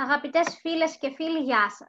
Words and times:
Αγαπητές 0.00 0.58
φίλες 0.60 0.98
και 0.98 1.10
φίλοι, 1.10 1.38
γεια 1.38 1.70
σας. 1.70 1.88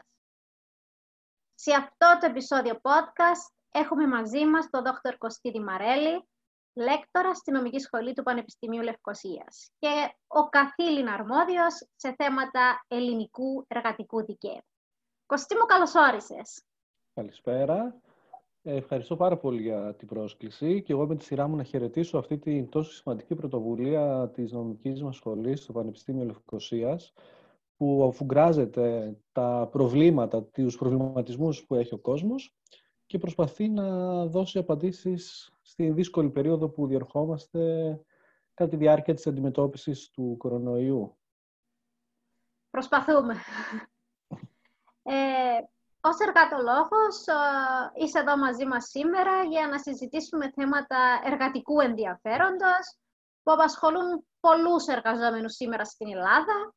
Σε 1.56 1.74
αυτό 1.74 2.18
το 2.20 2.26
επεισόδιο 2.26 2.74
podcast 2.74 3.54
έχουμε 3.72 4.08
μαζί 4.08 4.46
μας 4.46 4.70
τον 4.70 4.84
Δόκτωρ 4.84 5.18
Κωστίδη 5.18 5.60
Μαρέλη, 5.60 6.28
λέκτορα 6.74 7.34
στη 7.34 7.52
Νομική 7.52 7.80
Σχολή 7.80 8.14
του 8.14 8.24
Πανεπιστημίου 8.24 8.82
Λευκοσίας 8.82 9.72
και 9.80 10.16
ο 10.28 10.50
καθήλυν 10.50 11.10
αρμόδιος 11.10 11.74
σε 11.96 12.16
θέματα 12.18 12.86
ελληνικού 12.88 13.66
εργατικού 13.68 14.26
δικαίου. 14.26 14.62
Κωστή 15.26 15.56
μου, 15.56 15.66
καλώς 15.66 15.96
όρισες. 15.96 16.64
Καλησπέρα. 17.14 18.02
Ε, 18.62 18.76
ευχαριστώ 18.76 19.16
πάρα 19.16 19.38
πολύ 19.38 19.62
για 19.62 19.96
την 19.96 20.08
πρόσκληση 20.08 20.82
και 20.82 20.94
εγώ 20.94 21.08
με 21.08 21.16
τη 21.16 21.24
σειρά 21.24 21.48
μου 21.48 21.56
να 21.56 21.64
χαιρετήσω 21.64 22.18
αυτή 22.18 22.38
την 22.38 22.70
τόσο 22.70 22.92
σημαντική 22.92 23.36
πρωτοβουλία 23.36 24.32
της 24.34 24.52
νομικής 24.52 25.04
μας 25.04 25.16
σχολής 25.16 25.62
στο 25.64 25.74
Πανεπιστήμιο 25.74 26.26
Λευκοσίας 26.26 27.14
που 27.80 28.06
αφουγκράζεται 28.10 29.18
τα 29.32 29.68
προβλήματα, 29.72 30.44
τους 30.44 30.78
προβληματισμούς 30.78 31.66
που 31.66 31.76
έχει 31.76 31.94
ο 31.94 31.98
κόσμος 31.98 32.56
και 33.06 33.18
προσπαθεί 33.18 33.70
να 33.70 34.26
δώσει 34.26 34.58
απαντήσεις 34.58 35.52
στη 35.62 35.92
δύσκολη 35.92 36.30
περίοδο 36.30 36.70
που 36.70 36.88
διερχόμαστε 36.88 37.60
κατά 38.54 38.70
τη 38.70 38.76
διάρκεια 38.76 39.14
της 39.14 39.28
αντιμετώπισης 39.28 40.10
του 40.10 40.36
κορονοϊού. 40.38 41.18
Προσπαθούμε. 42.70 43.36
Ε, 45.04 45.14
ως 46.02 46.20
εργατολόγος 46.20 47.28
ε, 47.28 48.04
είσαι 48.04 48.20
εδώ 48.20 48.38
μαζί 48.38 48.66
μας 48.66 48.90
σήμερα 48.90 49.44
για 49.44 49.68
να 49.68 49.80
συζητήσουμε 49.80 50.52
θέματα 50.52 51.22
εργατικού 51.26 51.80
ενδιαφέροντος 51.80 52.98
που 53.44 53.52
απασχολούν 53.52 54.28
πολλούς 54.40 54.88
εργαζόμενους 54.88 55.54
σήμερα 55.54 55.86
στην 55.86 56.08
Ελλάδα, 56.08 56.74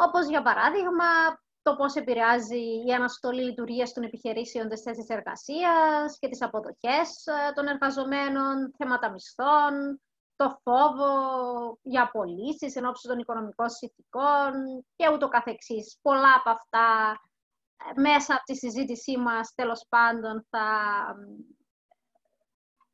όπως 0.00 0.26
για 0.26 0.42
παράδειγμα 0.42 1.04
το 1.62 1.76
πώς 1.76 1.94
επηρεάζει 1.94 2.86
η 2.86 2.92
αναστολή 2.92 3.42
λειτουργίας 3.42 3.92
των 3.92 4.02
επιχειρήσεων 4.02 4.68
της 4.68 4.82
θέσης 4.82 5.08
εργασίας 5.08 6.18
και 6.18 6.28
τις 6.28 6.42
αποδοχές 6.42 7.26
ε, 7.26 7.52
των 7.54 7.66
εργαζομένων, 7.66 8.74
θέματα 8.76 9.10
μισθών, 9.10 10.00
το 10.36 10.60
φόβο 10.62 11.12
για 11.82 12.02
απολύσεις 12.02 12.76
εν 12.76 12.92
των 13.02 13.18
οικονομικών 13.18 13.68
συνθηκών 13.68 14.52
και 14.96 15.10
ούτω 15.12 15.28
καθεξής. 15.28 15.98
Πολλά 16.02 16.34
από 16.34 16.50
αυτά 16.50 17.20
μέσα 17.94 18.34
από 18.34 18.44
τη 18.44 18.56
συζήτησή 18.56 19.18
μας, 19.18 19.54
τέλος 19.54 19.86
πάντων, 19.88 20.46
θα, 20.50 20.66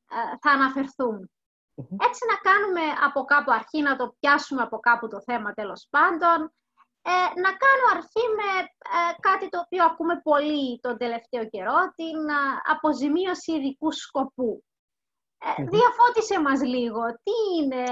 ε, 0.08 0.36
θα 0.40 0.50
αναφερθουν 0.50 1.30
Έτσι 1.76 2.20
να 2.30 2.50
κάνουμε 2.50 2.80
από 3.04 3.24
κάπου 3.24 3.52
αρχή, 3.52 3.82
να 3.82 3.96
το 3.96 4.14
πιάσουμε 4.20 4.62
από 4.62 4.78
κάπου 4.78 5.08
το 5.08 5.20
θέμα 5.22 5.52
τέλος 5.52 5.86
πάντων. 5.90 6.52
Ε, 7.06 7.40
να 7.40 7.50
κάνω 7.64 7.86
αρχή 7.94 8.24
με 8.38 8.50
ε, 8.96 9.12
κάτι 9.20 9.48
το 9.48 9.58
οποίο 9.64 9.84
ακούμε 9.84 10.20
πολύ 10.22 10.80
τον 10.80 10.96
τελευταίο 10.96 11.48
καιρό, 11.48 11.78
την 11.94 12.18
αποζημίωση 12.72 13.52
ειδικού 13.52 13.92
σκοπού. 13.92 14.64
Διαφώτισε 15.56 16.40
μας 16.40 16.62
λίγο, 16.62 17.00
τι 17.22 17.36
είναι, 17.56 17.84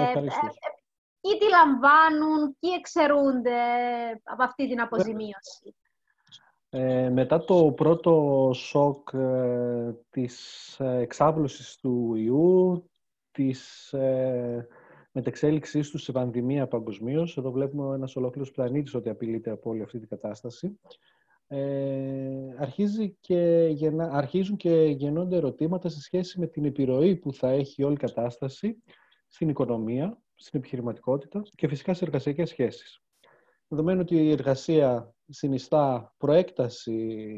ποιοι 1.21 1.39
τη 1.39 1.49
λαμβάνουν, 1.49 2.57
ποιοι 2.59 2.71
εξαιρούνται 2.79 3.61
από 4.25 4.43
αυτή 4.43 4.69
την 4.69 4.81
αποζημίωση. 4.81 5.77
Ε, 6.71 7.09
μετά 7.09 7.45
το 7.45 7.73
πρώτο 7.77 8.51
σοκ 8.55 9.09
ε, 9.13 9.95
της 10.11 10.77
εξάπλωσης 10.81 11.77
του 11.77 12.15
ιού, 12.15 12.91
της 13.31 13.95
ε, 15.13 15.19
μετεξέλιξής 15.19 15.91
τους 15.91 16.03
σε 16.03 16.13
πανδημία 16.13 16.67
παγκοσμίως, 16.67 17.37
εδώ 17.37 17.51
βλέπουμε 17.51 17.95
ένας 17.95 18.17
ολόκληρος 18.17 18.51
πλανήτης 18.51 18.95
ότι 18.95 19.09
απειλείται 19.09 19.51
από 19.51 19.71
όλη 19.71 19.83
αυτή 19.83 19.99
την 19.99 20.09
κατάσταση, 20.09 20.79
ε, 21.47 22.55
αρχίζει 22.59 23.17
και 23.21 23.69
γεννα, 23.71 24.11
αρχίζουν 24.13 24.57
και 24.57 24.95
γεννώνται 24.97 25.37
ερωτήματα 25.37 25.89
σε 25.89 26.01
σχέση 26.01 26.41
με 26.41 26.47
την 26.47 26.65
επιρροή 26.65 27.17
που 27.17 27.33
θα 27.33 27.49
έχει 27.49 27.83
όλη 27.83 27.95
η 27.95 27.97
κατάσταση 27.97 28.83
στην 29.29 29.49
οικονομία, 29.49 30.23
στην 30.35 30.59
επιχειρηματικότητα 30.59 31.43
και 31.55 31.69
φυσικά 31.69 31.95
σε 31.95 32.05
εργασιακές 32.05 32.49
σχέσεις. 32.49 33.03
Δεδομένου 33.69 34.01
ότι 34.01 34.17
η 34.17 34.31
εργασία 34.31 35.15
συνιστά 35.29 36.15
προέκταση 36.17 37.35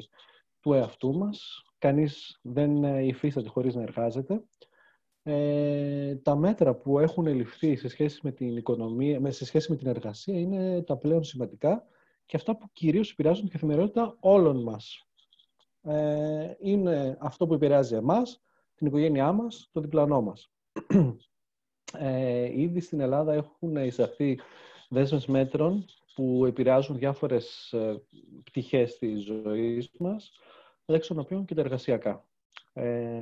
του 0.60 0.72
εαυτού 0.72 1.16
μας. 1.16 1.62
Κανείς 1.78 2.38
δεν 2.42 2.84
υφίσταται 3.06 3.48
χωρίς 3.48 3.74
να 3.74 3.82
εργάζεται. 3.82 4.42
Ε, 5.26 6.14
τα 6.16 6.36
μέτρα 6.36 6.74
που 6.74 6.98
έχουν 6.98 7.26
ληφθεί 7.26 7.76
σε 7.76 7.88
σχέση 7.88 8.20
με 8.22 8.32
την 8.32 8.56
οικονομία, 8.56 9.32
σε 9.32 9.44
σχέση 9.44 9.70
με 9.70 9.76
την 9.76 9.86
εργασία 9.86 10.38
είναι 10.38 10.82
τα 10.82 10.96
πλέον 10.96 11.24
σημαντικά 11.24 11.86
και 12.26 12.36
αυτά 12.36 12.56
που 12.56 12.70
κυρίως 12.72 13.10
επηρεάζουν 13.10 13.42
την 13.42 13.52
καθημερινότητα 13.52 14.16
όλων 14.20 14.62
μας. 14.62 15.06
Ε, 15.82 16.54
είναι 16.58 17.16
αυτό 17.20 17.46
που 17.46 17.54
επηρεάζει 17.54 17.94
εμάς, 17.94 18.42
την 18.74 18.86
οικογένειά 18.86 19.32
μας, 19.32 19.68
το 19.72 19.80
διπλανό 19.80 20.22
μας. 20.22 20.52
Ε, 21.98 22.60
ήδη 22.60 22.80
στην 22.80 23.00
Ελλάδα 23.00 23.32
έχουν 23.32 23.76
εισαχθεί 23.76 24.38
δέσμες 24.88 25.26
μέτρων 25.26 25.84
που 26.14 26.44
επηρεάζουν 26.46 26.98
διάφορες 26.98 27.72
ε, 27.72 28.02
πτυχές 28.44 28.98
της 28.98 29.24
ζωής 29.24 29.90
μας, 29.98 30.30
μεταξύ 30.86 31.08
των 31.08 31.18
οποίων 31.18 31.44
και 31.44 31.54
τα 31.54 31.60
εργασιακά. 31.60 32.24
Ε, 32.76 33.20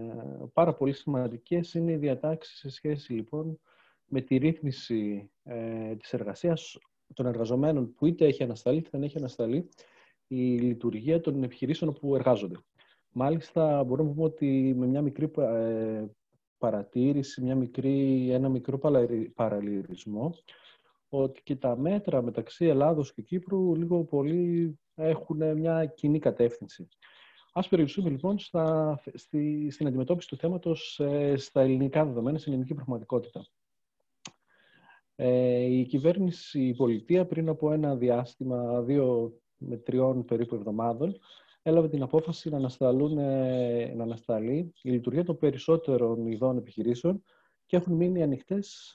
πάρα 0.53 0.75
πολύ 0.75 0.93
σημαντικές 0.93 1.75
είναι 1.75 1.93
οι 1.93 1.97
διατάξεις 1.97 2.59
σε 2.59 2.71
σχέση 2.71 3.13
λοιπόν 3.13 3.61
με 4.07 4.21
τη 4.21 4.37
ρύθμιση 4.37 5.31
ε, 5.43 5.95
της 5.97 6.13
εργασίας 6.13 6.79
των 7.15 7.27
εργαζομένων 7.27 7.95
που 7.95 8.07
είτε 8.07 8.27
έχει 8.27 8.43
ανασταλεί 8.43 8.79
είτε 8.79 8.89
δεν 8.93 9.03
έχει 9.03 9.19
ανασταλεί 9.19 9.69
η 10.27 10.59
λειτουργία 10.59 11.21
των 11.21 11.43
επιχειρήσεων 11.43 11.93
που 11.93 12.15
εργάζονται. 12.15 12.59
Μάλιστα 13.13 13.85
μπορούμε 13.85 14.09
να 14.09 14.15
πούμε 14.15 14.27
ότι 14.27 14.75
με 14.77 14.87
μια 14.87 15.03
μικρή 15.03 15.31
ε, 15.37 16.05
παρατήρηση, 16.59 17.43
μια 17.43 17.55
μικρή, 17.55 18.29
ένα 18.31 18.49
μικρό 18.49 18.79
παραλυρισμό 19.35 20.35
ότι 21.09 21.43
και 21.43 21.57
τα 21.57 21.77
μέτρα 21.77 22.23
μεταξύ 22.23 22.67
Ελλάδος 22.67 23.13
και 23.13 23.23
Κύπρου 23.23 23.75
λίγο 23.75 24.05
πολύ 24.05 24.79
έχουν 24.95 25.59
μια 25.59 25.87
κοινή 25.87 26.19
κατεύθυνση. 26.19 26.89
Ας 27.55 27.69
περιοριστούμε 27.69 28.11
λοιπόν 28.11 28.39
στα, 28.39 28.99
στη, 29.15 29.71
στην 29.71 29.87
αντιμετώπιση 29.87 30.29
του 30.29 30.37
θέματος 30.37 31.01
ε, 31.01 31.37
στα 31.37 31.61
ελληνικά 31.61 32.05
δεδομένα, 32.05 32.39
στην 32.39 32.53
ελληνική 32.53 32.75
πραγματικότητα. 32.75 33.47
Ε, 35.15 35.61
η 35.61 35.85
κυβέρνηση, 35.85 36.63
η 36.63 36.75
πολιτεία 36.75 37.27
πριν 37.27 37.49
από 37.49 37.73
ένα 37.73 37.97
διάστημα 37.97 38.83
δύο 38.83 39.37
με 39.57 39.77
τριών 39.77 40.25
περίπου 40.25 40.55
εβδομάδων 40.55 41.19
έλαβε 41.63 41.89
την 41.89 42.03
απόφαση 42.03 42.51
να, 42.51 42.57
ανασταλούν, 42.57 43.19
ε, 43.19 43.95
να 43.95 44.03
ανασταλεί 44.03 44.73
η 44.83 44.91
λειτουργία 44.91 45.25
των 45.25 45.39
περισσότερων 45.39 46.27
ειδών 46.27 46.57
επιχειρήσεων 46.57 47.23
και 47.67 47.77
έχουν 47.77 47.95
μείνει 47.95 48.23
ανοιχτές 48.23 48.95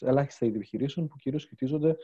ελάχιστα 0.00 0.46
είδη 0.46 0.56
επιχειρήσεων 0.56 1.08
που 1.08 1.16
κυρίως 1.16 1.42
σχετίζονται 1.42 1.96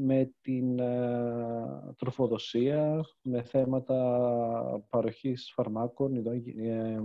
με 0.00 0.32
την 0.40 0.78
ε, 0.78 1.94
τροφοδοσία, 1.96 3.04
με 3.22 3.42
θέματα 3.42 4.86
παροχής 4.90 5.52
φαρμάκων, 5.54 6.14
ειδών, 6.14 6.42
ε, 6.56 7.00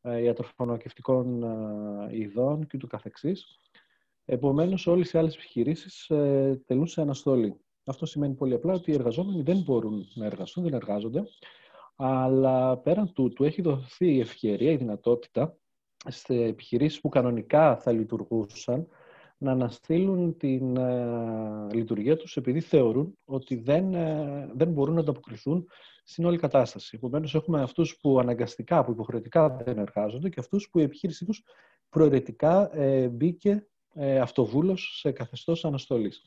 ε, 0.00 0.22
ιατροφωνοκευτικών 0.22 1.42
ε, 1.42 2.16
ειδών 2.16 2.66
και 2.66 2.76
του 2.76 2.86
καθεξής. 2.86 3.60
Επομένως, 4.24 4.86
όλες 4.86 5.12
οι 5.12 5.18
άλλες 5.18 5.34
επιχειρήσεις 5.34 6.10
ε, 6.10 6.62
τελούν 6.66 6.86
σε 6.86 7.00
αναστολή. 7.00 7.60
Αυτό 7.84 8.06
σημαίνει 8.06 8.34
πολύ 8.34 8.54
απλά 8.54 8.72
ότι 8.72 8.90
οι 8.90 8.94
εργαζόμενοι 8.94 9.42
δεν 9.42 9.62
μπορούν 9.62 10.06
να 10.14 10.24
εργαστούν, 10.24 10.64
δεν 10.64 10.74
εργάζονται, 10.74 11.22
αλλά 11.96 12.78
πέραν 12.78 13.12
τούτου 13.12 13.44
έχει 13.44 13.62
δοθεί 13.62 14.14
η 14.14 14.20
ευκαιρία, 14.20 14.70
η 14.70 14.76
δυνατότητα 14.76 15.56
σε 16.08 16.34
επιχειρήσεις 16.34 17.00
που 17.00 17.08
κανονικά 17.08 17.76
θα 17.76 17.92
λειτουργούσαν 17.92 18.88
να 19.42 19.52
αναστείλουν 19.52 20.36
την 20.36 20.76
ε, 20.76 21.68
λειτουργία 21.72 22.16
τους 22.16 22.36
επειδή 22.36 22.60
θεωρούν 22.60 23.18
ότι 23.24 23.56
δεν, 23.56 23.94
ε, 23.94 24.50
δεν 24.54 24.68
μπορούν 24.68 24.94
να 24.94 25.00
ανταποκριθούν 25.00 25.68
στην 26.04 26.24
όλη 26.24 26.38
κατάσταση. 26.38 26.96
Επομένως, 26.96 27.34
έχουμε 27.34 27.62
αυτούς 27.62 27.98
που 28.00 28.18
αναγκαστικά, 28.18 28.84
που 28.84 28.90
υποχρεωτικά 28.90 29.48
δεν 29.48 29.78
εργάζονται 29.78 30.28
και 30.28 30.40
αυτούς 30.40 30.68
που 30.70 30.78
η 30.78 30.82
επιχείρησή 30.82 31.24
τους 31.24 31.42
προαιρετικά 31.88 32.76
ε, 32.76 33.08
μπήκε 33.08 33.66
ε, 33.94 34.20
αυτοβούλος 34.20 34.98
σε 35.00 35.12
καθεστώς 35.12 35.64
αναστολής. 35.64 36.22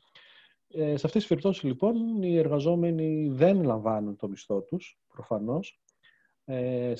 σε 0.67 0.91
αυτές 0.91 1.11
τις 1.11 1.27
περιπτώσεις, 1.27 1.63
λοιπόν, 1.63 2.23
οι 2.23 2.37
εργαζόμενοι 2.37 3.29
δεν 3.31 3.63
λαμβάνουν 3.63 4.15
το 4.15 4.27
μισθό 4.27 4.61
τους, 4.61 4.99
προφανώς, 5.13 5.79
ε, 6.45 6.93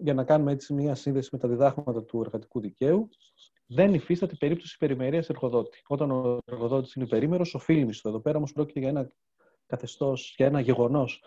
για 0.00 0.14
να 0.14 0.24
κάνουμε 0.24 0.52
έτσι 0.52 0.74
μια 0.74 0.94
σύνδεση 0.94 1.28
με 1.32 1.38
τα 1.38 1.48
διδάγματα 1.48 2.04
του 2.04 2.20
εργατικού 2.20 2.60
δικαίου, 2.60 3.08
δεν 3.72 3.94
υφίσταται 3.94 4.34
περίπτωση 4.34 4.76
περιμερία 4.78 5.24
εργοδότη. 5.28 5.82
Όταν 5.86 6.10
ο 6.10 6.38
εργοδότης 6.44 6.94
είναι 6.94 7.06
περίμερο, 7.06 7.44
οφείλει 7.52 7.84
μισθό. 7.84 8.08
Εδώ 8.08 8.20
πέρα 8.20 8.36
όμως 8.36 8.52
πρόκειται 8.52 8.80
για 8.80 8.88
ένα 8.88 9.10
καθεστώς, 9.66 10.34
για 10.36 10.46
ένα 10.46 10.60
γεγονός 10.60 11.24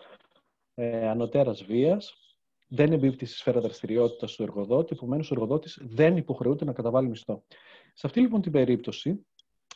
ε, 0.74 1.08
ανωτέρας 1.08 1.64
βίας. 1.64 2.14
Δεν 2.68 2.92
εμπίπτει 2.92 3.26
στη 3.26 3.36
σφαίρα 3.36 3.60
δραστηριότητας 3.60 4.34
του 4.34 4.42
εργοδότη, 4.42 4.94
επομένως 4.96 5.30
ο 5.30 5.34
εργοδότης 5.34 5.80
δεν 5.82 6.16
υποχρεούται 6.16 6.64
να 6.64 6.72
καταβάλει 6.72 7.08
μισθό. 7.08 7.44
Σε 7.94 8.06
αυτή 8.06 8.20
λοιπόν 8.20 8.40
την 8.40 8.52
περίπτωση, 8.52 9.26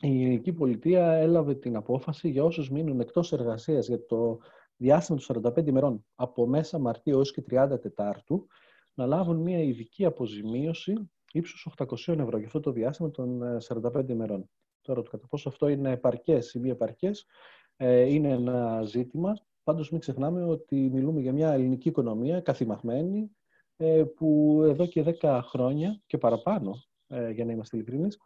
η 0.01 0.23
ελληνική 0.23 0.53
πολιτεία 0.53 1.13
έλαβε 1.13 1.55
την 1.55 1.77
απόφαση 1.77 2.29
για 2.29 2.45
όσους 2.45 2.71
μείνουν 2.71 3.01
εκτός 3.01 3.33
εργασίας 3.33 3.87
για 3.87 4.07
το 4.07 4.39
διάστημα 4.77 5.19
των 5.27 5.43
45 5.55 5.67
ημερών 5.67 6.05
από 6.15 6.47
μέσα 6.47 6.79
Μαρτίου 6.79 7.17
έως 7.17 7.33
και 7.33 7.45
30 7.51 7.81
Τετάρτου 7.81 8.47
να 8.95 9.07
λάβουν 9.07 9.37
μια 9.37 9.63
ειδική 9.63 10.05
αποζημίωση 10.05 11.11
ύψους 11.33 11.69
800 11.77 12.19
ευρώ 12.19 12.37
για 12.37 12.47
αυτό 12.47 12.61
το 12.61 12.71
διάστημα 12.73 13.11
των 13.11 13.41
45 13.69 14.09
ε, 14.09 14.13
ημερών. 14.13 14.51
Τώρα, 14.83 15.03
το 15.03 15.11
κατά 15.11 15.27
πόσο 15.27 15.49
αυτό 15.49 15.69
είναι 15.69 15.91
επαρκές 15.91 16.55
ή 16.55 16.59
μη 16.59 16.71
επαρκές, 16.71 17.27
ε, 17.77 18.01
είναι 18.01 18.29
ένα 18.29 18.83
ζήτημα. 18.85 19.35
Πάντως 19.63 19.91
μην 19.91 20.01
ξεχνάμε 20.01 20.45
ότι 20.45 20.91
μιλούμε 20.93 21.21
για 21.21 21.33
μια 21.33 21.53
ελληνική 21.53 21.89
οικονομία 21.89 22.41
καθημαχμένη 22.41 23.31
ε, 23.77 24.05
που 24.17 24.61
εδώ 24.65 24.87
και 24.87 25.17
10 25.21 25.41
χρόνια 25.43 26.03
και 26.07 26.19
παραπάνω, 26.19 26.83
για 27.33 27.45
να 27.45 27.53
είμαστε 27.53 27.77
ειλικρινείς, 27.77 28.19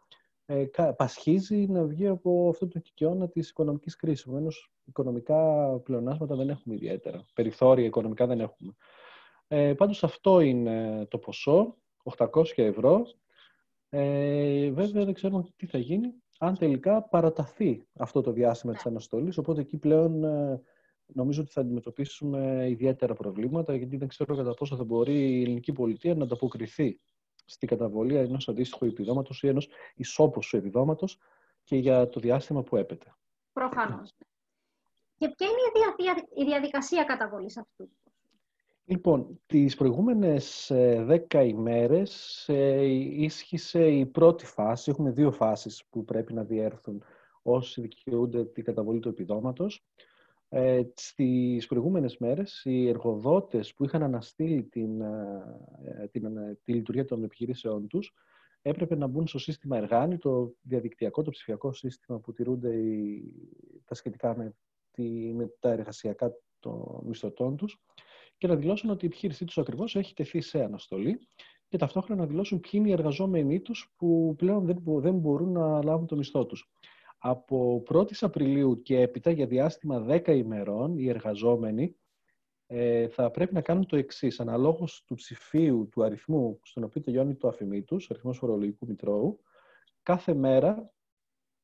πασχίζει 0.95 1.65
να 1.69 1.83
βγει 1.83 2.07
από 2.07 2.49
αυτό 2.49 2.67
το 2.67 2.79
κικαιώνα 2.79 3.29
της 3.29 3.49
οικονομικής 3.49 3.95
κρίσης. 3.95 4.25
Επομένως, 4.25 4.71
οικονομικά 4.85 5.69
πλεονάσματα 5.83 6.35
δεν 6.35 6.49
έχουμε 6.49 6.75
ιδιαίτερα. 6.75 7.25
Περιθώρια 7.33 7.85
οικονομικά 7.85 8.27
δεν 8.27 8.39
έχουμε. 8.39 8.73
Ε, 9.47 9.73
πάντως 9.73 10.03
αυτό 10.03 10.39
είναι 10.39 11.05
το 11.09 11.17
ποσό, 11.17 11.77
800 12.03 12.43
ευρώ. 12.55 13.07
Ε, 13.89 14.69
βέβαια 14.71 15.05
δεν 15.05 15.13
ξέρουμε 15.13 15.43
τι 15.55 15.65
θα 15.65 15.77
γίνει 15.77 16.13
αν 16.37 16.57
τελικά 16.57 17.03
παραταθεί 17.03 17.87
αυτό 17.97 18.21
το 18.21 18.31
διάστημα 18.31 18.71
ναι. 18.71 18.77
της 18.77 18.87
αναστολής. 18.87 19.37
Οπότε 19.37 19.61
εκεί 19.61 19.77
πλέον 19.77 20.23
ε, 20.23 20.61
νομίζω 21.05 21.41
ότι 21.41 21.51
θα 21.51 21.61
αντιμετωπίσουμε 21.61 22.69
ιδιαίτερα 22.69 23.13
προβλήματα 23.13 23.75
γιατί 23.75 23.97
δεν 23.97 24.07
ξέρω 24.07 24.35
κατά 24.35 24.53
πόσο 24.53 24.75
θα 24.75 24.83
μπορεί 24.83 25.13
η 25.13 25.41
ελληνική 25.41 25.71
πολιτεία 25.71 26.15
να 26.15 26.23
ανταποκριθεί 26.23 26.99
στην 27.45 27.67
καταβολή 27.67 28.15
ενός 28.15 28.47
αντίστοιχου 28.49 28.85
επιδόματος 28.85 29.43
ή 29.43 29.47
ενός 29.47 29.69
ισόποσου 29.95 30.57
επιδόματος 30.57 31.19
και 31.63 31.75
για 31.75 32.09
το 32.09 32.19
διάστημα 32.19 32.63
που 32.63 32.77
έπεται. 32.77 33.15
Προφανώς. 33.53 34.13
Και 35.17 35.29
ποια 35.29 35.47
είναι 35.47 36.23
η 36.35 36.43
διαδικασία 36.43 37.03
καταβολής 37.03 37.57
αυτού; 37.57 37.89
Λοιπόν, 38.85 39.39
τις 39.45 39.75
προηγούμενες 39.75 40.69
ε, 40.69 41.03
δέκα 41.03 41.43
ημέρες 41.43 42.43
ε, 42.49 42.85
ίσχυσε 43.23 43.91
η 43.91 44.05
πρώτη 44.05 44.45
φάση. 44.45 44.91
Έχουμε 44.91 45.11
δύο 45.11 45.31
φάσεις 45.31 45.85
που 45.89 46.03
πρέπει 46.05 46.33
να 46.33 46.43
διέρθουν 46.43 47.03
όσοι 47.41 47.81
δικαιούνται 47.81 48.45
την 48.45 48.63
καταβολή 48.63 48.99
του 48.99 49.09
επιδόματος. 49.09 49.85
Ε, 50.49 50.81
στις 50.95 51.67
προηγούμενες 51.67 52.17
μέρες, 52.17 52.61
οι 52.65 52.87
εργοδότες 52.87 53.73
που 53.73 53.83
είχαν 53.83 54.03
αναστείλει 54.03 54.63
την, 54.63 55.01
ε, 55.01 56.07
την, 56.11 56.27
τη 56.63 56.73
λειτουργία 56.73 57.05
των 57.05 57.23
επιχειρήσεών 57.23 57.87
τους 57.87 58.13
έπρεπε 58.61 58.95
να 58.95 59.07
μπουν 59.07 59.27
στο 59.27 59.39
σύστημα 59.39 59.77
Εργάνη, 59.77 60.17
το 60.17 60.53
διαδικτυακό, 60.61 61.21
το 61.21 61.31
ψηφιακό 61.31 61.73
σύστημα 61.73 62.19
που 62.19 62.33
τηρούνται 62.33 62.75
οι, 62.75 63.33
τα 63.85 63.95
σχετικά 63.95 64.37
με, 64.37 64.55
τη, 64.91 65.33
με 65.33 65.53
τα 65.59 65.69
εργασιακά 65.69 66.33
των 66.59 67.01
μισθωτών 67.03 67.55
τους 67.55 67.81
και 68.37 68.47
να 68.47 68.55
δηλώσουν 68.55 68.89
ότι 68.89 69.05
η 69.05 69.07
επιχείρησή 69.07 69.45
τους 69.45 69.57
ακριβώς 69.57 69.95
έχει 69.95 70.13
τεθεί 70.13 70.41
σε 70.41 70.63
αναστολή 70.63 71.19
και 71.67 71.77
ταυτόχρονα 71.77 72.21
να 72.21 72.27
δηλώσουν 72.27 72.59
ποιοι 72.59 72.71
είναι 72.73 72.89
οι 72.89 72.91
εργαζόμενοι 72.91 73.61
τους 73.61 73.93
που 73.97 74.35
πλέον 74.37 74.65
δεν, 74.65 74.77
δεν 74.85 75.13
μπορούν 75.13 75.51
να 75.51 75.83
λάβουν 75.83 76.07
το 76.07 76.15
μισθό 76.15 76.45
τους. 76.45 76.71
Από 77.17 77.83
1η 77.93 78.13
Απριλίου 78.21 78.81
και 78.81 79.01
έπειτα, 79.01 79.31
για 79.31 79.47
διάστημα 79.47 80.05
10 80.09 80.27
ημερών, 80.27 80.97
οι 80.97 81.09
εργαζόμενοι 81.09 81.95
ε, 82.67 83.07
θα 83.07 83.31
πρέπει 83.31 83.53
να 83.53 83.61
κάνουν 83.61 83.85
το 83.85 83.95
εξής. 83.95 84.39
Αναλόγως 84.39 85.03
του 85.07 85.15
ψηφίου 85.15 85.89
του 85.91 86.03
αριθμού 86.03 86.59
στον 86.63 86.83
οποίο 86.83 87.01
τελειώνει 87.01 87.35
το 87.35 87.47
αφημί 87.47 87.83
τους, 87.83 88.03
ο 88.03 88.07
αριθμός 88.11 88.37
φορολογικού 88.37 88.87
μητρώου, 88.87 89.39
κάθε 90.03 90.33
μέρα 90.33 90.91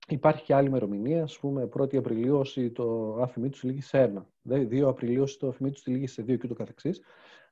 Υπάρχει 0.10 0.44
και 0.44 0.54
άλλη 0.54 0.68
ημερομηνία, 0.68 1.24
ας 1.24 1.40
πούμε, 1.40 1.70
1η 1.78 1.96
Απριλίου, 1.96 2.38
όσοι 2.38 2.72
το 2.72 3.18
άφημί 3.22 3.50
τους 3.50 3.64
λύγει 3.64 3.82
σε 3.82 4.00
ένα. 4.00 4.28
2 4.50 4.88
Απριλίου, 4.88 5.22
όσοι 5.22 5.40
το 5.40 5.48
άφημί 5.48 5.72
τους 5.72 5.88
λύγει 5.88 6.08
σε 6.08 6.22
δύο 6.22 6.36
και 6.36 6.42
ούτω 6.46 6.54
καθεξής. 6.54 7.02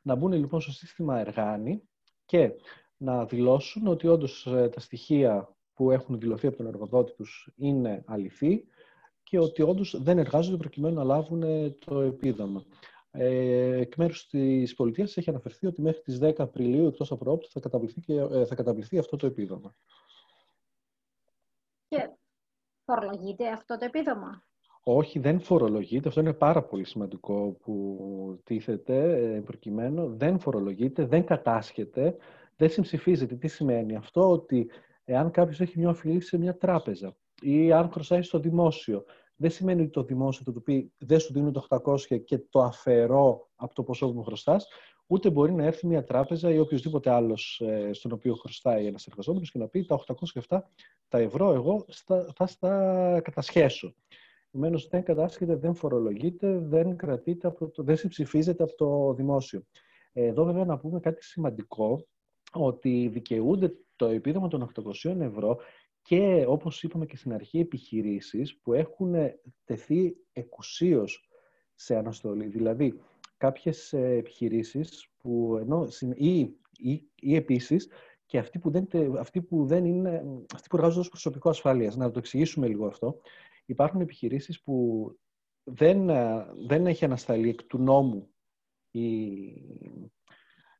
Να 0.01 0.15
μπουν 0.15 0.31
λοιπόν 0.31 0.61
στο 0.61 0.71
σύστημα 0.71 1.19
εργάνη 1.19 1.81
και 2.25 2.51
να 2.97 3.25
δηλώσουν 3.25 3.87
ότι 3.87 4.07
όντως 4.07 4.45
ε, 4.45 4.69
τα 4.69 4.79
στοιχεία 4.79 5.55
που 5.73 5.91
έχουν 5.91 6.19
δηλωθεί 6.19 6.47
από 6.47 6.57
τον 6.57 6.67
εργοδότη 6.67 7.13
τους 7.13 7.51
είναι 7.55 8.03
αληθή 8.05 8.67
και 9.23 9.39
ότι 9.39 9.61
όντως 9.61 10.01
δεν 10.01 10.17
εργάζονται 10.17 10.57
προκειμένου 10.57 10.95
να 10.95 11.03
λάβουν 11.03 11.43
ε, 11.43 11.69
το 11.85 11.99
επίδομα. 11.99 12.63
Ε, 13.11 13.77
εκ 13.79 13.95
μέρους 13.95 14.27
της 14.27 14.75
πολιτείας 14.75 15.17
έχει 15.17 15.29
αναφερθεί 15.29 15.67
ότι 15.67 15.81
μέχρι 15.81 16.01
τις 16.01 16.19
10 16.21 16.33
Απριλίου, 16.37 16.87
εκτός 16.87 17.11
από 17.11 17.39
θα 17.49 17.59
καταβληθεί, 17.59 18.01
και, 18.01 18.13
ε, 18.13 18.45
θα 18.45 18.55
καταβληθεί 18.55 18.97
αυτό 18.97 19.17
το 19.17 19.25
επίδομα. 19.25 19.75
Και 22.87 22.93
Φορολογείται 22.93 23.47
αυτό 23.49 23.77
το 23.77 23.85
επίδομα; 23.85 24.43
Όχι, 24.83 25.19
δεν 25.19 25.39
φορολογείται. 25.39 26.07
Αυτό 26.07 26.21
είναι 26.21 26.33
πάρα 26.33 26.63
πολύ 26.63 26.83
σημαντικό 26.83 27.57
που 27.61 28.41
τίθεται 28.43 29.17
ε, 29.35 29.41
προκειμένου. 29.41 30.15
Δεν 30.17 30.39
φορολογείται, 30.39 31.05
δεν 31.05 31.25
κατάσχεται, 31.25 32.15
δεν 32.55 32.69
συμψηφίζεται. 32.69 33.35
Τι 33.35 33.47
σημαίνει 33.47 33.95
αυτό, 33.95 34.31
ότι 34.31 34.69
εάν 35.03 35.31
κάποιος 35.31 35.59
έχει 35.61 35.79
μια 35.79 35.89
οφειλή 35.89 36.21
σε 36.21 36.37
μια 36.37 36.57
τράπεζα 36.57 37.15
ή 37.41 37.71
αν 37.71 37.91
χρωστάει 37.91 38.21
στο 38.21 38.39
δημόσιο, 38.39 39.03
δεν 39.35 39.49
σημαίνει 39.49 39.81
ότι 39.81 39.91
το 39.91 40.03
δημόσιο 40.03 40.43
θα 40.45 40.51
του 40.51 40.63
πει 40.63 40.91
δεν 40.97 41.19
σου 41.19 41.33
δίνω 41.33 41.51
το 41.51 41.67
800 41.69 42.23
και 42.23 42.37
το 42.37 42.61
αφαιρώ 42.61 43.49
από 43.55 43.73
το 43.73 43.83
ποσό 43.83 44.07
που 44.07 44.13
μου 44.13 44.23
χρωστάς, 44.23 44.67
ούτε 45.07 45.29
μπορεί 45.29 45.53
να 45.53 45.63
έρθει 45.63 45.87
μια 45.87 46.03
τράπεζα 46.03 46.51
ή 46.51 46.59
οποιοδήποτε 46.59 47.09
άλλος 47.09 47.61
ε, 47.65 47.93
στον 47.93 48.11
οποίο 48.11 48.35
χρωστάει 48.35 48.85
ένας 48.85 49.07
εργαζόμενος 49.07 49.51
και 49.51 49.59
να 49.59 49.67
πει 49.67 49.85
τα 49.85 50.03
807 50.47 50.59
τα 51.07 51.17
ευρώ 51.17 51.53
εγώ 51.53 51.85
θα 52.35 52.47
στα 52.47 53.21
κατασχέσω. 53.23 53.93
Επομένως, 54.51 54.87
δεν 54.87 55.03
κατάσχεται, 55.03 55.55
δεν 55.55 55.75
φορολογείται, 55.75 56.59
δεν 56.59 56.97
κρατείται, 56.97 57.47
από 57.47 57.69
το, 57.69 57.83
δεν 57.83 57.97
συμψηφίζεται 57.97 58.63
από 58.63 58.75
το 58.75 59.13
δημόσιο. 59.13 59.63
Εδώ 60.13 60.43
βέβαια 60.43 60.65
να 60.65 60.77
πούμε 60.77 60.99
κάτι 60.99 61.23
σημαντικό, 61.23 62.07
ότι 62.51 63.07
δικαιούνται 63.07 63.73
το 63.95 64.05
επίδομα 64.05 64.47
των 64.47 64.71
800 65.03 65.19
ευρώ 65.19 65.57
και 66.01 66.45
όπως 66.47 66.83
είπαμε 66.83 67.05
και 67.05 67.17
στην 67.17 67.33
αρχή 67.33 67.59
επιχειρήσεις 67.59 68.57
που 68.57 68.73
έχουν 68.73 69.15
τεθεί 69.65 70.17
εκουσίως 70.33 71.29
σε 71.75 71.95
αναστολή. 71.95 72.45
Δηλαδή, 72.45 72.99
κάποιες 73.37 73.93
ε, 73.93 74.15
επιχειρήσεις 74.17 75.11
που 75.17 75.57
ενώ, 75.59 75.87
ή, 76.15 76.39
ή, 76.77 77.03
ή 77.15 77.35
επίσης 77.35 77.87
και 78.25 78.37
αυτοί 78.37 78.59
που 78.59 78.71
δεν, 78.71 78.87
αυτοί 79.17 79.41
που 79.41 79.65
δεν 79.65 79.85
είναι, 79.85 80.23
αυτοί 80.53 80.67
που 80.69 80.75
εργάζονται 80.75 80.99
ως 80.99 81.09
προσωπικό 81.09 81.49
ασφαλείας. 81.49 81.95
Να 81.95 82.11
το 82.11 82.19
εξηγήσουμε 82.19 82.67
λίγο 82.67 82.85
αυτό. 82.85 83.21
Υπάρχουν 83.65 84.01
επιχειρήσεις 84.01 84.61
που 84.61 85.07
δεν, 85.63 86.09
ε, 86.09 86.45
δεν 86.67 86.87
έχει 86.87 87.05
ανασταλεί 87.05 87.49
εκ 87.49 87.63
του 87.63 87.77
νόμου 87.77 88.29
η, 88.91 89.25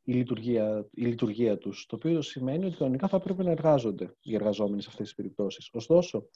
η, 0.04 0.14
λειτουργία, 0.14 0.88
η 0.92 1.06
λειτουργία 1.06 1.58
τους, 1.58 1.86
το 1.86 1.96
οποίο 1.96 2.22
σημαίνει 2.22 2.66
ότι 2.66 2.78
κανονικά 2.78 3.08
θα 3.08 3.20
πρέπει 3.20 3.44
να 3.44 3.52
εργάζονται 3.52 4.16
οι 4.22 4.36
εργαζόμενοι 4.36 4.82
σε 4.82 4.88
αυτές 4.90 5.06
τις 5.06 5.16
περιπτώσεις. 5.16 5.70
Ωστόσο, 5.74 6.30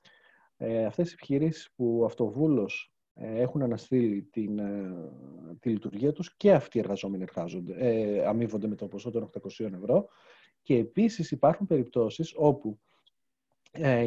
ε, 0.58 0.86
αυτές 0.86 1.10
οι 1.10 1.14
επιχειρήσεις 1.14 1.72
που 1.76 2.04
αυτοβούλως 2.06 2.94
ε, 2.94 3.01
έχουν 3.14 3.62
αναστείλει 3.62 4.22
την, 4.22 4.60
ε, 4.60 4.94
τη 5.60 5.70
λειτουργία 5.70 6.12
τους 6.12 6.36
και 6.38 6.52
αυτοί 6.52 6.78
οι 6.78 6.82
εργαζόμενοι 6.82 7.24
εργάζονται, 7.24 7.74
ε, 7.78 8.28
αμείβονται 8.28 8.68
με 8.68 8.76
το 8.76 8.88
ποσό 8.88 9.12
των 9.12 9.24
800 9.24 9.74
ευρώ 9.74 10.08
και 10.62 10.76
επίσης 10.76 11.32
υπάρχουν 11.32 11.68
περιπτώσεις 11.68 12.34
όπου 12.36 12.80
ε, 13.72 14.04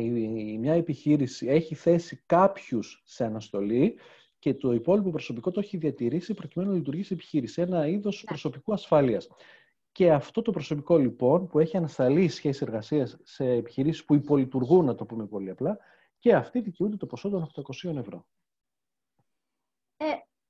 μια 0.58 0.72
επιχείρηση 0.72 1.46
έχει 1.46 1.74
θέσει 1.74 2.22
κάποιους 2.26 3.02
σε 3.04 3.24
αναστολή 3.24 3.94
και 4.38 4.54
το 4.54 4.72
υπόλοιπο 4.72 5.10
προσωπικό 5.10 5.50
το 5.50 5.60
έχει 5.60 5.76
διατηρήσει 5.76 6.34
προκειμένου 6.34 6.70
να 6.70 6.76
λειτουργήσει 6.76 7.12
επιχείρηση, 7.12 7.62
ένα 7.62 7.86
είδος 7.86 8.16
ναι. 8.16 8.24
προσωπικού 8.24 8.72
ασφάλειας. 8.72 9.28
Και 9.92 10.12
αυτό 10.12 10.42
το 10.42 10.50
προσωπικό 10.50 10.96
λοιπόν 10.96 11.46
που 11.46 11.58
έχει 11.58 11.76
ανασταλεί 11.76 12.28
σχέση 12.28 12.64
εργασίας 12.66 13.18
σε 13.22 13.44
επιχειρήσεις 13.50 14.04
που 14.04 14.14
υπολειτουργούν, 14.14 14.84
να 14.84 14.94
το 14.94 15.04
πούμε 15.04 15.26
πολύ 15.26 15.50
απλά, 15.50 15.78
και 16.18 16.34
αυτοί 16.34 16.60
δικαιούνται 16.60 16.96
το 16.96 17.06
ποσό 17.06 17.28
των 17.28 17.50
800 17.54 17.96
ευρώ. 17.96 18.26
Ε, 19.96 20.04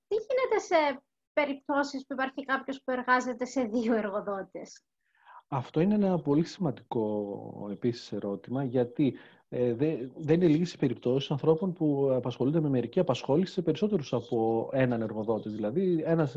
τι 0.06 0.14
γίνεται 0.14 0.58
σε 0.58 1.02
περιπτώσεις 1.32 2.06
που 2.06 2.12
υπάρχει 2.12 2.44
κάποιος 2.44 2.82
που 2.84 2.90
εργάζεται 2.90 3.44
σε 3.44 3.62
δύο 3.62 3.94
εργοδότες; 3.94 4.84
Αυτό 5.48 5.80
είναι 5.80 5.94
ένα 5.94 6.18
πολύ 6.18 6.44
σημαντικό 6.44 7.68
επίσης 7.70 8.12
ερώτημα, 8.12 8.64
γιατί 8.64 9.14
ε, 9.48 9.74
δεν 10.16 10.34
είναι 10.34 10.46
λίγες 10.46 10.72
οι 10.72 10.78
περιπτώσεις 10.78 11.30
ανθρώπων 11.30 11.72
που 11.72 12.10
απασχολούνται 12.12 12.60
με 12.60 12.68
μερική 12.68 13.00
απασχόληση 13.00 13.52
σε 13.52 13.62
περισσότερους 13.62 14.12
από 14.12 14.68
έναν 14.72 15.02
εργοδότη. 15.02 15.48
Δηλαδή, 15.48 16.02
ένας 16.04 16.36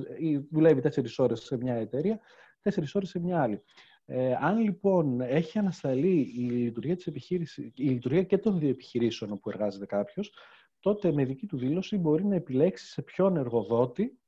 δουλεύει 0.52 0.82
τέσσερις 0.82 1.20
ώρες 1.20 1.42
σε 1.42 1.58
μια 1.58 1.74
εταιρεία, 1.74 2.20
τέσσερις 2.62 2.96
ώρες 2.96 3.10
σε 3.10 3.20
μια 3.20 3.42
άλλη. 3.42 3.64
Ε, 4.10 4.36
αν 4.40 4.58
λοιπόν 4.58 5.22
έχει 5.22 5.60
ανασταλεί 5.60 6.34
η 6.38 6.42
λειτουργία, 6.42 6.96
της 6.96 7.08
επιχείρησης, 7.08 7.72
η 7.76 7.84
λειτουργία 7.84 8.24
και 8.24 8.38
των 8.38 8.60
δύο 8.60 8.70
επιχειρήσεων 8.70 9.32
όπου 9.32 9.50
εργάζεται 9.50 9.86
κάποιος, 9.86 10.34
τότε 10.80 11.12
με 11.12 11.26
δική 11.26 11.46
του 11.46 11.58
δήλωση 11.58 11.98
μπορεί 11.98 12.26
να 12.26 12.36
επιλέξει 12.36 12.86
σε 12.86 13.02
ποιον 13.02 13.38
εργοδότη, 13.38 14.20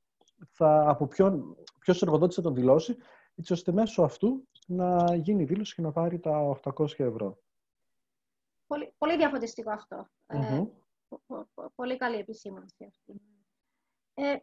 θα, 0.52 0.90
από 0.90 1.08
ποιον, 1.08 1.58
ποιος 1.80 2.02
εργοδότης 2.02 2.36
θα 2.36 2.42
τον 2.42 2.56
δηλώσει, 2.56 2.98
έτσι 3.36 3.54
ώστε 3.54 3.72
μέσω 3.72 4.02
αυτού 4.02 4.48
να 4.68 5.16
γίνει 5.16 5.44
δήλωση 5.44 5.76
και 5.76 5.82
να 5.82 5.92
πάρει 5.92 6.20
τα 6.20 6.60
800 6.64 7.00
ευρώ. 7.00 7.38
πολύ, 8.68 8.94
πολύ 8.98 9.18
διαφωτιστικό 9.18 9.72
Ε, 10.28 10.64
πολύ 11.76 11.98
καλή 11.98 12.16
επισήμανση 12.16 12.86
αυτή. 12.86 13.22
Ε, 14.14 14.38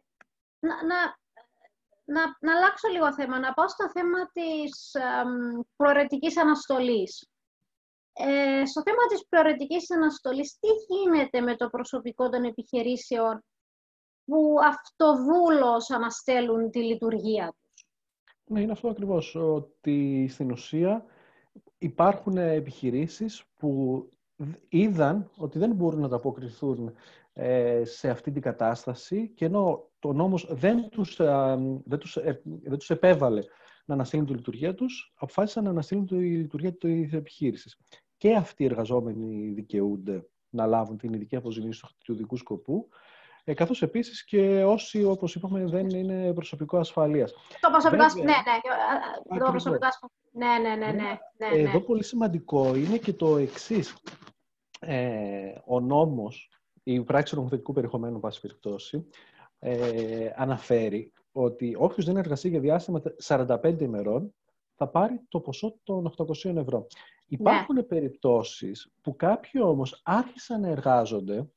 να, 0.59 0.85
να, 0.85 1.17
να, 2.05 2.37
να 2.39 2.55
αλλάξω 2.55 2.87
λίγο 2.87 3.13
θέμα, 3.13 3.39
να 3.39 3.53
πάω 3.53 3.67
στο 3.67 3.89
θέμα 3.89 4.31
της 4.31 4.95
προαιρετικής 5.75 6.37
αναστολής. 6.37 7.29
Ε, 8.19 8.65
στο 8.65 8.81
θέμα 8.81 9.05
της 9.09 9.27
προαιρετικής 9.29 9.91
αναστολής, 9.91 10.57
τι 10.59 10.67
γίνεται 10.89 11.41
με 11.41 11.55
το 11.55 11.69
προσωπικό 11.69 12.29
των 12.29 12.43
επιχειρήσεων 12.43 13.43
που 14.25 14.55
αυτοβούλως 14.63 15.89
αναστέλουν 15.89 16.69
τη 16.69 16.79
λειτουργία 16.79 17.55
τους; 17.61 17.85
Ναι, 18.43 18.61
είναι 18.61 18.71
αυτό 18.71 18.87
ακριβώς, 18.87 19.35
ότι 19.35 20.27
στην 20.29 20.51
ουσία 20.51 21.05
υπάρχουν 21.77 22.37
επιχειρήσεις 22.37 23.43
που 23.57 24.03
είδαν 24.69 25.31
ότι 25.35 25.59
δεν 25.59 25.71
μπορούν 25.71 25.99
να 25.99 26.05
ανταποκριθούν 26.05 26.93
ε, 27.33 27.81
σε 27.85 28.09
αυτή 28.09 28.31
την 28.31 28.41
κατάσταση 28.41 29.29
και 29.35 29.45
ενώ 29.45 29.89
το 29.99 30.13
νόμος 30.13 30.47
δεν 30.49 30.89
τους, 30.89 31.19
ε, 31.19 31.57
δεν 31.85 31.99
τους, 31.99 32.15
ε, 32.17 32.41
δεν 32.43 32.77
τους 32.77 32.89
επέβαλε 32.89 33.41
να 33.85 33.93
αναστείλουν 33.93 34.25
τη 34.25 34.33
λειτουργία 34.33 34.75
τους, 34.75 35.13
αποφάσισαν 35.15 35.63
να 35.63 35.69
αναστείλουν 35.69 36.05
τη 36.07 36.15
λειτουργία 36.15 36.77
της 36.77 37.13
επιχείρησης. 37.13 37.77
Και 38.17 38.35
αυτοί 38.35 38.63
οι 38.63 38.65
εργαζόμενοι 38.65 39.47
δικαιούνται 39.47 40.27
να 40.49 40.65
λάβουν 40.65 40.97
την 40.97 41.13
ειδική 41.13 41.35
αποζημίωση 41.35 41.85
του 42.03 42.13
ειδικού 42.13 42.37
σκοπού, 42.37 42.89
ε, 43.43 43.53
καθώς 43.53 43.81
επίσης 43.81 44.25
και 44.25 44.63
όσοι, 44.63 45.03
όπως 45.03 45.35
είπαμε, 45.35 45.65
δεν 45.65 45.89
είναι 45.89 46.33
προσωπικό 46.33 46.77
ασφαλείας. 46.77 47.33
Το 47.61 47.69
προσωπικό 47.69 48.03
ασφαλείας, 48.03 48.35
ναι, 48.35 49.35
ναι, 49.35 49.39
το 49.39 49.51
προσωπικό 49.51 49.87
ναι, 50.31 50.57
ναι, 50.61 50.75
ναι, 50.75 50.91
ναι, 50.91 51.17
ναι, 51.37 51.61
Εδώ 51.61 51.79
πολύ 51.79 52.03
σημαντικό 52.03 52.75
είναι 52.75 52.97
και 52.97 53.13
το 53.13 53.37
εξής. 53.37 53.95
Ε, 54.79 55.53
ο 55.65 55.79
νόμος, 55.79 56.51
η 56.83 57.03
πράξη 57.03 57.31
του 57.31 57.37
νομοθετικού 57.37 57.73
περιεχομένου, 57.73 58.19
πάση 58.19 58.41
περιπτώσει, 58.41 59.07
ε, 59.59 60.31
αναφέρει 60.35 61.13
ότι 61.31 61.75
όποιος 61.77 62.05
δεν 62.05 62.17
εργαστεί 62.17 62.49
για 62.49 62.59
διάστημα 62.59 63.01
45 63.23 63.81
ημερών 63.81 64.33
θα 64.75 64.87
πάρει 64.87 65.21
το 65.29 65.39
ποσό 65.39 65.79
των 65.83 66.13
800 66.17 66.55
ευρώ. 66.55 66.87
Υπάρχουν 67.27 67.75
ναι. 67.75 67.83
περιπτώσεις 67.83 68.91
που 69.01 69.15
κάποιοι 69.15 69.61
όμως 69.63 70.01
άρχισαν 70.03 70.61
να 70.61 70.67
εργάζονται 70.67 71.49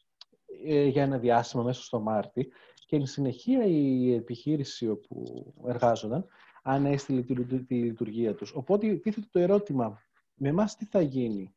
ε, 0.64 0.86
για 0.86 1.02
ένα 1.02 1.18
διάστημα 1.18 1.62
μέσα 1.62 1.82
στο 1.82 2.00
Μάρτι 2.00 2.52
και 2.86 2.96
εν 2.96 3.06
συνεχεία 3.06 3.64
η 3.64 4.14
επιχείρηση 4.14 4.88
όπου 4.88 5.44
εργάζονταν 5.66 6.26
ανέστηλε 6.62 7.22
τη, 7.22 7.64
τη 7.64 7.74
λειτουργία 7.74 8.34
τους. 8.34 8.52
Οπότε 8.54 8.94
τίθεται 8.94 9.26
το 9.30 9.38
ερώτημα, 9.38 9.98
με 10.34 10.48
εμάς 10.48 10.76
τι 10.76 10.84
θα 10.84 11.00
γίνει, 11.00 11.54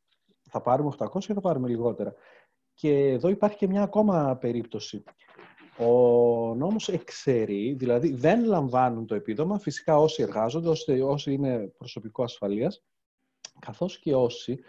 θα 0.50 0.62
πάρουμε 0.62 0.92
800 0.98 1.24
ή 1.24 1.34
θα 1.34 1.42
πάρουμε 1.42 1.68
λιγότερα; 1.68 2.14
Και 2.74 3.10
εδώ 3.10 3.30
υπάρχει 3.30 3.58
και 3.58 3.68
μια 3.68 3.82
ακόμα 3.82 4.38
περίπτωση. 4.38 5.04
Ο 5.78 6.56
νόμος 6.56 6.90
εξαιρεί, 6.90 7.74
δηλαδή 7.74 8.14
δεν 8.14 8.46
λαμβάνουν 8.46 9.06
το 9.06 9.16
επίδομα, 9.16 9.60
φυσικά 9.60 9.98
όσοι 9.98 10.22
εργάζονται, 10.22 10.70
όσοι 11.04 11.34
είναι 11.34 11.74
προσωπικό 11.78 12.24
ασφαλείας, 12.24 12.84
καθώς 13.66 14.00
και 14.00 14.16
όσοι 14.16 14.60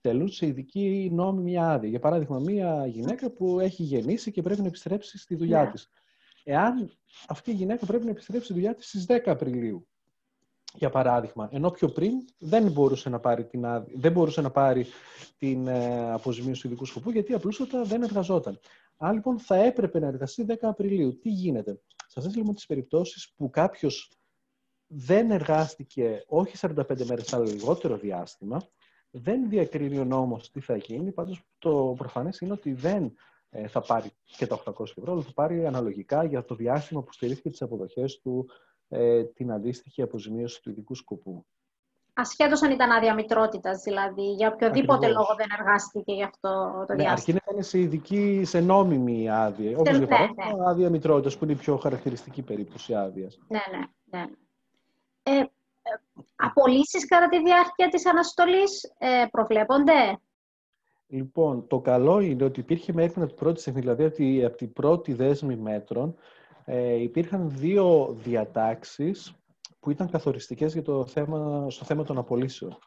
τελούν 0.00 0.28
σε 0.28 0.46
ειδική 0.46 1.10
νόμιμη 1.12 1.58
άδεια. 1.58 1.88
Για 1.88 1.98
παράδειγμα, 1.98 2.38
μία 2.38 2.86
γυναίκα 2.86 3.30
που 3.30 3.60
έχει 3.60 3.82
γεννήσει 3.82 4.30
και 4.30 4.42
πρέπει 4.42 4.60
να 4.60 4.66
επιστρέψει 4.66 5.18
στη 5.18 5.34
δουλειά 5.34 5.62
yeah. 5.62 5.66
Ναι. 5.66 5.70
της. 5.70 5.90
Εάν 6.44 6.90
αυτή 7.28 7.50
η 7.50 7.54
γυναίκα 7.54 7.86
πρέπει 7.86 8.04
να 8.04 8.10
επιστρέψει 8.10 8.44
στη 8.44 8.54
δουλειά 8.54 8.74
της 8.74 8.88
στις 8.88 9.06
10 9.08 9.18
Απριλίου, 9.24 9.86
για 10.74 10.90
παράδειγμα, 10.90 11.48
ενώ 11.52 11.70
πιο 11.70 11.88
πριν 11.88 12.12
δεν 12.38 12.72
μπορούσε 12.72 13.08
να 13.08 13.20
πάρει 13.20 13.44
την, 13.46 13.64
δεν 13.94 14.12
μπορούσε 14.12 14.40
να 14.40 14.50
πάρει 14.50 14.86
την 15.38 15.66
ε, 15.66 16.12
αποζημίωση 16.12 16.60
του 16.60 16.66
ειδικού 16.66 16.84
σκοπού, 16.84 17.10
γιατί 17.10 17.34
απλούστατα 17.34 17.82
δεν 17.82 18.02
εργαζόταν. 18.02 18.58
Αν 18.96 19.14
λοιπόν 19.14 19.38
θα 19.38 19.56
έπρεπε 19.56 19.98
να 19.98 20.06
εργαστεί 20.06 20.46
10 20.48 20.54
Απριλίου, 20.60 21.18
τι 21.18 21.28
γίνεται; 21.28 21.80
Σε 22.06 22.18
αυτές 22.18 22.36
λοιπόν 22.36 22.54
τις 22.54 22.66
περιπτώσεις 22.66 23.32
που 23.36 23.50
κάποιος 23.50 24.10
δεν 24.96 25.30
εργάστηκε 25.30 26.24
όχι 26.26 26.56
45 26.60 27.04
μέρες, 27.04 27.32
αλλά 27.32 27.44
λιγότερο 27.44 27.96
διάστημα, 27.96 28.68
δεν 29.10 29.48
διακρίνει 29.48 29.98
ο 29.98 30.04
νόμος 30.04 30.50
τι 30.50 30.60
θα 30.60 30.76
γίνει, 30.76 31.12
πάντως 31.12 31.44
το 31.58 31.94
προφανές 31.96 32.40
είναι 32.40 32.52
ότι 32.52 32.72
δεν 32.72 33.14
ε, 33.50 33.68
θα 33.68 33.80
πάρει 33.80 34.10
και 34.36 34.46
τα 34.46 34.62
800 34.64 34.84
ευρώ, 34.96 35.12
αλλά 35.12 35.22
θα 35.22 35.32
πάρει 35.34 35.66
αναλογικά 35.66 36.24
για 36.24 36.44
το 36.44 36.54
διάστημα 36.54 37.02
που 37.02 37.12
στηρίχθηκε 37.12 37.50
τις 37.50 37.62
αποδοχές 37.62 38.20
του 38.20 38.48
ε, 38.88 39.24
την 39.24 39.52
αντίστοιχη 39.52 40.02
αποζημίωση 40.02 40.62
του 40.62 40.70
ειδικού 40.70 40.94
σκοπού. 40.94 41.46
Ασχέτως 42.16 42.62
αν 42.62 42.70
ήταν 42.70 42.90
άδεια 42.90 43.14
μητρότητας, 43.14 43.82
δηλαδή, 43.82 44.32
για 44.32 44.48
οποιοδήποτε 44.48 45.08
λόγο 45.08 45.34
δεν 45.36 45.46
εργάστηκε 45.58 46.12
γι' 46.12 46.22
αυτό 46.22 46.84
το 46.86 46.94
ναι, 46.94 47.02
διάστημα. 47.02 47.12
Αρκεί 47.12 47.32
να 47.32 47.40
ήταν 47.50 47.62
σε 47.62 47.78
ειδική, 47.78 48.42
σε 48.44 48.60
νόμιμη 48.60 49.30
άδεια. 49.30 49.78
Όπως 49.78 49.96
για 49.96 50.06
παράδειγμα, 50.06 50.44
ναι, 50.44 50.52
ναι. 50.52 50.70
άδεια 50.70 50.90
μητρότητας, 50.90 51.36
που 51.38 51.44
είναι 51.44 51.52
η 51.52 51.56
πιο 51.56 51.76
χαρακτηριστική 51.76 52.42
περίπτωση 52.42 52.94
άδειας. 52.94 53.38
Ναι, 53.48 53.60
ναι, 53.70 54.18
ναι. 54.18 54.24
Ε, 55.26 55.38
ε, 55.38 55.46
απολύσεις 56.36 57.06
κατά 57.06 57.28
τη 57.28 57.42
διάρκεια 57.42 57.88
της 57.88 58.06
αναστολής 58.06 58.94
ε, 58.98 59.24
προβλέπονται; 59.30 60.18
Λοιπόν, 61.06 61.66
το 61.66 61.80
καλό 61.80 62.20
είναι 62.20 62.44
ότι 62.44 62.60
υπήρχε 62.60 62.92
μέχρι 62.92 63.20
από 63.20 63.26
την 63.28 63.38
πρώτη 63.38 63.60
στιγμή, 63.60 63.80
δηλαδή 63.80 64.44
από 64.44 64.56
την 64.56 64.72
πρώτη 64.72 65.12
δέσμη 65.12 65.56
μέτρων, 65.56 66.16
ε, 66.64 66.94
υπήρχαν 66.94 67.50
δύο 67.50 68.16
διατάξεις 68.24 69.34
που 69.80 69.90
ήταν 69.90 70.10
καθοριστικές 70.10 70.72
για 70.72 70.82
το 70.82 71.06
θέμα, 71.06 71.70
στο 71.70 71.84
θέμα 71.84 72.04
των 72.04 72.18
απολύσεων. 72.18 72.78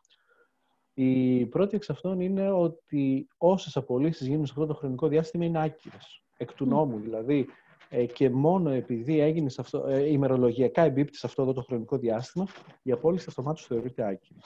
Η 0.93 1.45
πρώτη 1.45 1.75
εξ 1.75 1.89
αυτών 1.89 2.19
είναι 2.19 2.51
ότι 2.51 3.27
όσες 3.37 3.77
απολύσεις 3.77 4.27
γίνουν 4.27 4.45
σε 4.45 4.53
αυτό 4.55 4.65
το 4.65 4.73
χρονικό 4.73 5.07
διάστημα 5.07 5.45
είναι 5.45 5.63
άκυρες, 5.63 6.23
εκ 6.37 6.53
του 6.53 6.65
νόμου 6.65 6.99
δηλαδή, 6.99 7.39
ε, 7.39 7.66
και 8.13 8.29
μόνο 8.29 8.69
επειδή 8.69 9.19
έγινε 9.19 9.49
σε 9.49 9.61
αυτό, 9.61 9.87
ε, 9.87 10.11
ημερολογιακά 10.11 10.81
εμπίπτει 10.81 11.17
σε 11.17 11.27
αυτό 11.27 11.41
εδώ 11.41 11.53
το 11.53 11.61
χρονικό 11.61 11.97
διάστημα, 11.97 12.47
η 12.81 12.91
απόλυση 12.91 13.25
αυτομάτως 13.27 13.65
θεωρείται 13.65 14.07
άκυρη. 14.07 14.39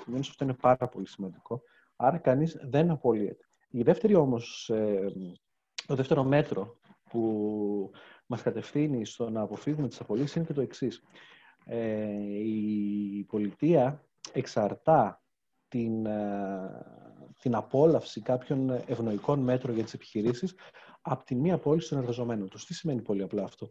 Επομένω, 0.00 0.24
αυτό 0.28 0.44
είναι 0.44 0.54
πάρα 0.54 0.88
πολύ 0.88 1.08
σημαντικό. 1.08 1.62
Άρα 1.96 2.18
κανείς 2.18 2.58
δεν 2.62 2.90
απολύεται. 2.90 3.48
Η 3.70 3.82
δεύτερη 3.82 4.14
όμως, 4.14 4.70
ε, 4.70 5.12
το 5.86 5.94
δεύτερο 5.94 6.24
μέτρο 6.24 6.76
που 7.10 7.90
μας 8.26 8.42
κατευθύνει 8.42 9.04
στο 9.04 9.30
να 9.30 9.40
αποφύγουμε 9.40 9.88
τις 9.88 10.00
απολύσεις 10.00 10.34
είναι 10.34 10.44
και 10.44 10.52
το 10.52 10.60
εξής. 10.60 11.02
Ε, 11.64 12.06
η 12.44 13.24
πολιτεία 13.28 14.04
εξαρτά 14.32 15.22
την, 15.68 16.06
ε, 16.06 16.86
την 17.40 17.54
απόλαυση 17.54 18.20
κάποιων 18.20 18.70
ευνοϊκών 18.70 19.40
μέτρων 19.40 19.74
για 19.74 19.84
τις 19.84 19.94
επιχειρήσεις 19.94 20.54
από 21.08 21.24
τη 21.24 21.34
μία 21.34 21.54
απόλυση 21.54 21.88
των 21.88 21.98
εργαζομένων 21.98 22.48
τους. 22.48 22.64
Τι 22.64 22.74
σημαίνει 22.74 23.02
πολύ 23.02 23.22
απλά 23.22 23.42
αυτό; 23.42 23.70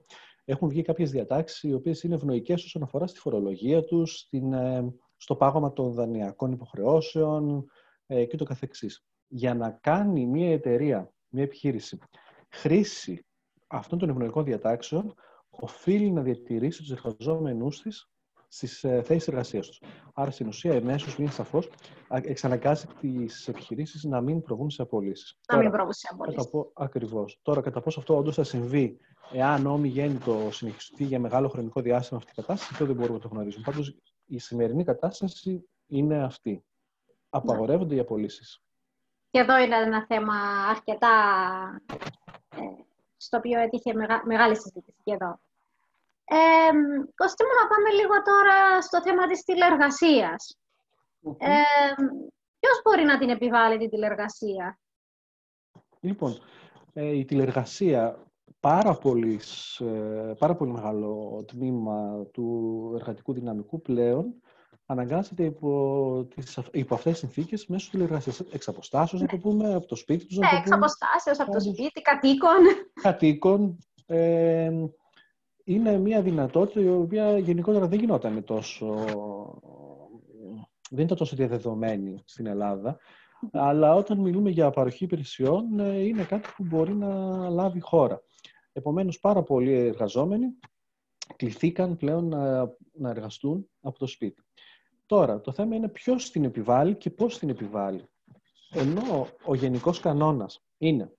Έχουν 0.49 0.69
βγει 0.69 0.81
κάποιες 0.81 1.11
διατάξεις 1.11 1.63
οι 1.63 1.73
οποίες 1.73 2.03
είναι 2.03 2.15
ευνοϊκές 2.15 2.63
όσον 2.63 2.83
αφορά 2.83 3.07
στη 3.07 3.19
φορολογία 3.19 3.83
τους, 3.83 4.17
στην, 4.17 4.53
ε, 4.53 4.93
στο 5.17 5.35
πάγωμα 5.35 5.73
των 5.73 5.91
δανειακών 5.93 6.51
υποχρεώσεων 6.51 7.65
ε, 8.05 8.25
και 8.25 8.37
το 8.37 8.43
καθεξής. 8.43 9.05
Για 9.27 9.53
να 9.53 9.71
κάνει 9.71 10.25
μια 10.25 10.51
εταιρεία, 10.51 11.13
μια 11.29 11.43
επιχείρηση, 11.43 11.97
χρήση 12.49 13.25
αυτών 13.67 13.99
των 13.99 14.09
ευνοϊκών 14.09 14.43
διατάξεων 14.43 15.13
οφείλει 15.49 16.11
να 16.11 16.21
διατηρήσει 16.21 16.81
τους 16.81 16.91
εργαζόμενούς 16.91 17.81
της 17.81 18.11
στις 18.47 18.83
ε, 18.83 19.01
θέσεις 19.01 19.27
εργασίας 19.27 19.67
τους. 19.67 19.81
Άρα, 20.13 20.31
στην 20.31 20.47
ουσία, 20.47 20.73
εμέσως 20.73 21.15
βγαίνει 21.15 21.31
σαφώς, 21.31 21.69
εξαναγκάζει 22.09 22.85
τις 22.99 23.47
επιχειρήσεις 23.47 24.03
να 24.03 24.21
μην 24.21 24.41
προβούν 24.41 24.69
σε 24.69 24.81
απολύσεις. 24.81 25.39
Να 25.51 25.57
μην 25.57 25.71
προβούν 25.71 25.93
σε 25.93 26.07
απολύσεις. 26.11 26.49
Ακριβώς. 26.73 27.39
Τώρα, 27.41 27.61
κατά 27.61 27.81
πόσο 27.81 27.99
αυτό 27.99 28.17
όντως 28.17 28.35
θα 28.35 28.43
συμβεί, 28.43 28.99
εάν 29.31 29.61
νόμοι 29.61 30.17
το 30.25 30.51
συνεχιστεί 30.51 31.03
για 31.03 31.19
μεγάλο 31.19 31.47
χρονικό 31.47 31.81
διάστημα 31.81 32.19
αυτή 32.19 32.31
η 32.31 32.35
κατάσταση, 32.41 32.69
αυτό 32.73 32.85
δεν 32.85 32.95
μπορούμε 32.95 33.15
να 33.17 33.21
το 33.21 33.27
γνωρίζουμε. 33.27 33.63
Πάντως, 33.65 33.97
η 34.25 34.39
σημερινή 34.39 34.83
κατάσταση 34.83 35.69
είναι 35.87 36.23
αυτή. 36.23 36.63
Απαγορεύονται 37.29 37.95
οι 37.95 37.99
απολύσεις. 37.99 38.61
Και 39.29 39.39
εδώ 39.39 39.57
είναι 39.57 39.75
ένα 39.75 40.05
θέμα 40.05 40.33
αρκετά 40.69 41.07
ε, 42.55 42.59
στο 43.17 43.37
οποίο 43.37 43.59
έτυχε 43.59 43.93
μεγάλη 44.25 44.55
συζήτηση 44.55 44.97
και 45.03 45.11
εδώ. 45.11 45.39
Ε, 46.29 46.71
Κωστή 47.15 47.43
μου, 47.43 47.55
να 47.61 47.67
πάμε 47.67 47.89
λίγο 47.99 48.21
τώρα 48.21 48.81
στο 48.81 49.01
θέμα 49.01 49.27
της 49.27 49.43
τηλεργασίας. 49.43 50.57
Ε, 51.37 51.51
ποιος 52.59 52.81
μπορεί 52.83 53.03
να 53.03 53.17
την 53.17 53.29
επιβάλλει 53.29 53.77
την 53.77 53.89
τηλεργασία; 53.89 54.79
Λοιπόν, 55.99 56.37
ε, 56.93 57.17
η 57.17 57.25
τηλεργασία 57.25 58.25
πάρα 58.59 58.97
πολύς, 58.97 59.79
ε, 59.79 60.35
πάρα 60.39 60.55
πολύ 60.55 60.71
μεγάλο 60.71 61.43
τμήμα 61.47 62.25
του 62.31 62.91
εργατικού 62.95 63.33
δυναμικού 63.33 63.81
πλέον 63.81 64.33
αναγκάζεται 64.85 65.43
υπό, 65.43 66.27
τις, 66.35 66.59
υπό 66.71 66.93
αυτές 66.93 67.11
τις 67.11 67.19
συνθήκες 67.19 67.67
μέσω 67.67 67.89
τηλεργασίας. 67.89 68.39
Εξ 68.39 68.67
αποστάσεως, 68.67 69.21
να 69.21 69.27
το 69.27 69.37
πούμε, 69.37 69.73
από 69.73 69.85
το 69.85 69.95
σπίτι 69.95 70.25
τους. 70.25 70.37
Ναι, 70.37 70.47
εξ 70.57 70.71
αποστάσεως, 70.71 71.39
από 71.39 71.51
το 71.51 71.59
σπίτι, 71.59 72.01
κατοίκων. 72.01 72.57
Κατοίκων. 73.01 73.77
Ε, 74.05 74.71
είναι 75.67 75.97
μια 75.97 76.21
δυνατότητα 76.21 76.81
η 76.81 76.87
οποία 76.87 77.37
γενικότερα 77.37 77.87
δεν 77.87 77.99
γινόταν 77.99 78.43
τόσο... 78.43 78.95
Δεν 80.89 81.05
ήταν 81.05 81.17
τόσο 81.17 81.35
διαδεδομένη 81.35 82.21
στην 82.25 82.45
Ελλάδα. 82.45 82.97
Αλλά 83.51 83.93
όταν 83.93 84.19
μιλούμε 84.19 84.49
για 84.49 84.69
παροχή 84.69 85.03
υπηρεσιών, 85.03 85.79
ε, 85.79 85.99
είναι 85.99 86.23
κάτι 86.23 86.49
που 86.55 86.63
μπορεί 86.63 86.93
να 86.93 87.09
λάβει 87.49 87.79
χώρα. 87.79 88.21
Επομένως, 88.73 89.19
πάρα 89.19 89.43
πολλοί 89.43 89.73
εργαζόμενοι 89.73 90.47
κληθήκαν 91.35 91.95
πλέον 91.95 92.27
να, 92.27 92.63
να 92.93 93.09
εργαστούν 93.09 93.69
από 93.81 93.99
το 93.99 94.07
σπίτι. 94.07 94.43
Τώρα, 95.05 95.41
το 95.41 95.51
θέμα 95.51 95.75
είναι 95.75 95.89
ποιος 95.89 96.31
την 96.31 96.43
επιβάλλει 96.43 96.95
και 96.95 97.09
πώς 97.09 97.39
την 97.39 97.49
επιβάλλει. 97.49 98.03
Ενώ 98.71 99.27
ο 99.45 99.55
γενικός 99.55 99.99
κανόνας 99.99 100.65
είναι 100.77 101.16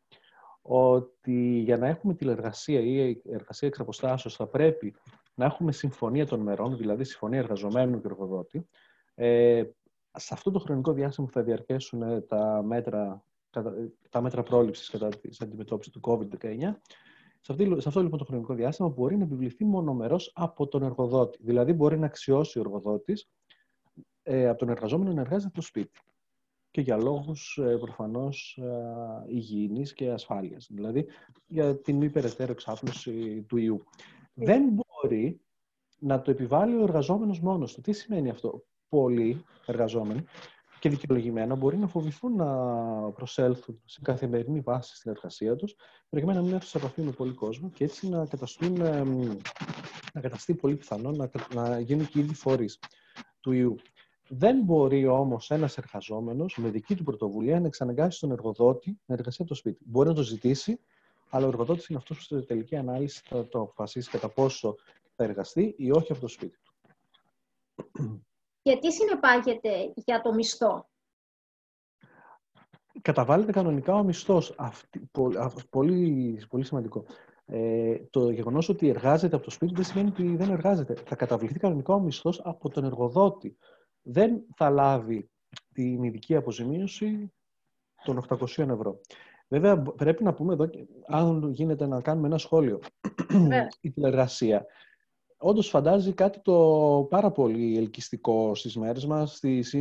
ότι 0.71 1.61
για 1.65 1.77
να 1.77 1.87
έχουμε 1.87 2.15
τηλεργασία 2.15 2.81
ή 2.81 3.23
εργασία 3.25 3.69
εξ 3.69 3.81
αποστάσεως 3.81 4.37
θα 4.37 4.47
πρέπει 4.47 4.95
να 5.35 5.45
έχουμε 5.45 5.73
συμφωνία 5.73 6.27
των 6.27 6.41
μερών, 6.41 6.77
δηλαδή 6.77 7.05
συμφωνία 7.05 7.39
εργαζομένου 7.39 8.01
και 8.01 8.07
εργοδότη. 8.07 8.69
Ε, 9.15 9.65
σε 10.13 10.35
αυτό 10.35 10.51
το 10.51 10.59
χρονικό 10.59 10.93
διάστημα 10.93 11.27
που 11.27 11.33
θα 11.33 11.43
διαρκέσουν 11.43 12.27
τα 12.27 12.63
μέτρα, 12.65 13.25
τα 14.11 14.21
μέτρα 14.21 14.43
πρόληψης 14.43 14.91
κατά 14.91 15.09
της 15.09 15.41
αντιμετώπισης 15.41 15.93
του 15.93 16.01
COVID-19, 16.03 16.75
σε, 17.41 17.55
σε 17.79 17.89
αυτό 17.89 18.03
λοιπόν 18.03 18.19
το 18.19 18.25
χρονικό 18.25 18.55
διάστημα 18.55 18.89
μπορεί 18.89 19.17
να 19.17 19.25
επιβληθεί 19.25 19.65
μονομερός 19.65 20.33
από 20.35 20.69
τον 20.69 20.83
εργοδότη. 20.83 21.39
Δηλαδή 21.43 21.73
μπορεί 21.73 21.99
να 21.99 22.07
αξιώσει 22.07 22.59
ο 22.59 22.61
εργοδότης 22.61 23.31
ε, 24.23 24.49
από 24.49 24.59
τον 24.59 24.69
εργαζόμενο 24.69 25.13
να 25.13 25.21
εργάζεται 25.21 25.51
στο 25.51 25.63
σπίτι 25.63 26.01
και 26.79 26.85
για 26.85 26.97
λόγους 26.97 27.59
ε, 27.63 27.77
προφανώς 27.77 28.59
ε, 28.63 29.35
υγιεινής 29.35 29.93
και 29.93 30.11
ασφάλειας. 30.11 30.67
Δηλαδή 30.71 31.07
για 31.47 31.81
την 31.81 31.97
μη 31.97 32.11
περαιτέρω 32.11 32.53
εξάπλωση 32.53 33.45
του 33.49 33.57
ιού. 33.57 33.85
Δεν 34.35 34.63
μπορεί 34.73 35.41
να 35.99 36.21
το 36.21 36.31
επιβάλλει 36.31 36.77
ο 36.77 36.83
εργαζόμενος 36.83 37.41
μόνος 37.41 37.75
του. 37.75 37.81
Τι 37.81 37.93
σημαίνει 37.93 38.31
αυτό; 38.31 38.65
Πολλοί 38.89 39.45
εργαζόμενοι 39.67 40.25
και 40.81 40.89
δικαιολογημένα 40.89 41.55
μπορεί 41.55 41.77
να 41.77 41.87
φοβηθούν 41.87 42.37
να 42.37 42.47
προσέλθουν 43.11 43.81
σε 43.85 44.01
καθημερινή 44.03 44.61
βάση 44.61 44.97
στην 44.97 45.11
εργασία 45.11 45.57
τους, 45.57 45.75
προκειμένου 46.09 46.39
να 46.39 46.45
μην 46.45 46.55
έρθουν 46.55 46.69
σε 46.69 46.79
επαφή 46.79 47.03
με 47.03 47.11
πολύ 47.11 47.33
κόσμο 47.33 47.71
και 47.71 47.85
έτσι 47.85 48.09
να, 48.09 48.27
καταστούν, 48.27 48.73
να 50.13 50.21
καταστεί 50.21 50.55
πολύ 50.55 50.77
πιθανό 50.77 51.11
να, 51.11 51.31
να 51.55 51.81
γίνουν 51.81 52.09
και 52.09 52.19
ήδη 52.19 52.35
φορείς 52.35 52.79
του 53.41 53.53
ιού. 53.53 53.77
Δεν 54.29 54.63
μπορεί 54.63 55.07
όμως 55.07 55.51
ένας 55.51 55.79
εργαζόμενος 55.79 56.57
με 56.57 56.69
δική 56.69 56.95
του 56.95 57.05
πρωτοβουλία 57.05 57.61
να 57.61 57.67
εξαναγκάσει 57.67 58.21
τον 58.21 58.31
εργοδότη 58.31 58.99
να 59.07 59.15
εργαστεί 59.15 59.43
από 59.43 59.51
το 59.51 59.57
σπίτι. 59.57 59.85
Μπορεί 59.87 60.09
να 60.09 60.15
το 60.15 60.23
ζητήσει, 60.23 60.81
αλλά 61.31 61.45
ο 61.45 61.49
εργοδότης 61.49 61.87
είναι 61.87 61.99
αυτός 61.99 62.17
που 62.17 62.23
στη 62.23 62.47
τελική 62.47 62.77
ανάλυση 62.77 63.23
θα 63.25 63.49
το 63.49 63.61
αποφασίσει 63.61 64.11
κατά 64.11 64.29
πόσο 64.29 64.77
θα 65.17 65.25
εργαστεί 65.25 65.75
ή 65.79 65.91
όχι 65.91 66.13
από 66.13 66.21
το 66.21 66.29
σπίτι 66.29 66.59
του. 66.65 66.75
Γιατί 68.63 68.93
συνεπάγεται 68.93 69.93
για 69.95 70.21
το 70.21 70.35
μισθό; 70.35 70.89
Καταβάλλεται 73.03 73.53
κανονικά 73.53 73.95
ο 73.95 74.03
μισθός. 74.03 74.55
πολύ, 75.71 76.43
πολύ 76.49 76.65
σημαντικό. 76.65 77.05
Ε, 77.47 77.97
το 78.11 78.31
γεγονός 78.31 78.69
ότι 78.69 78.89
εργάζεται 78.89 79.37
από 79.37 79.45
το 79.45 79.51
σπίτι 79.51 79.75
δεν 79.75 79.85
σημαίνει 79.85 80.09
ότι 80.09 80.37
δεν 80.37 80.51
εργάζεται. 80.51 80.95
Θα 80.95 81.17
καταβληθεί 81.17 81.59
κανονικά 81.59 81.95
ο 81.95 82.01
μισθός 82.01 82.41
από 82.45 82.69
τον 82.69 82.85
εργοδότη 82.85 83.57
δεν 84.03 84.45
θα 84.57 84.71
λάβει 84.71 85.31
την 85.73 86.03
ειδική 86.03 86.35
αποζημίωση 86.35 87.33
των 88.05 88.25
800 88.29 88.59
ευρώ. 88.59 89.01
Βέβαια, 89.49 89.83
πρέπει 89.83 90.25
να 90.25 90.35
πούμε 90.35 90.53
εδώ, 90.53 90.71
αν 91.07 91.51
γίνεται 91.53 91.87
να 91.87 92.01
κάνουμε 92.01 92.27
ένα 92.27 92.39
σχόλιο, 92.39 92.81
ναι. 93.33 93.67
η 93.81 93.91
τηλεργασία 93.91 94.67
όντως 95.39 95.69
φαντάζει 95.69 96.13
κάτι 96.13 96.41
το 96.41 97.07
πάρα 97.11 97.31
πολύ 97.31 97.77
ελκυστικό 97.77 98.55
στις 98.55 98.77
μέρες 98.77 99.07
μας, 99.07 99.41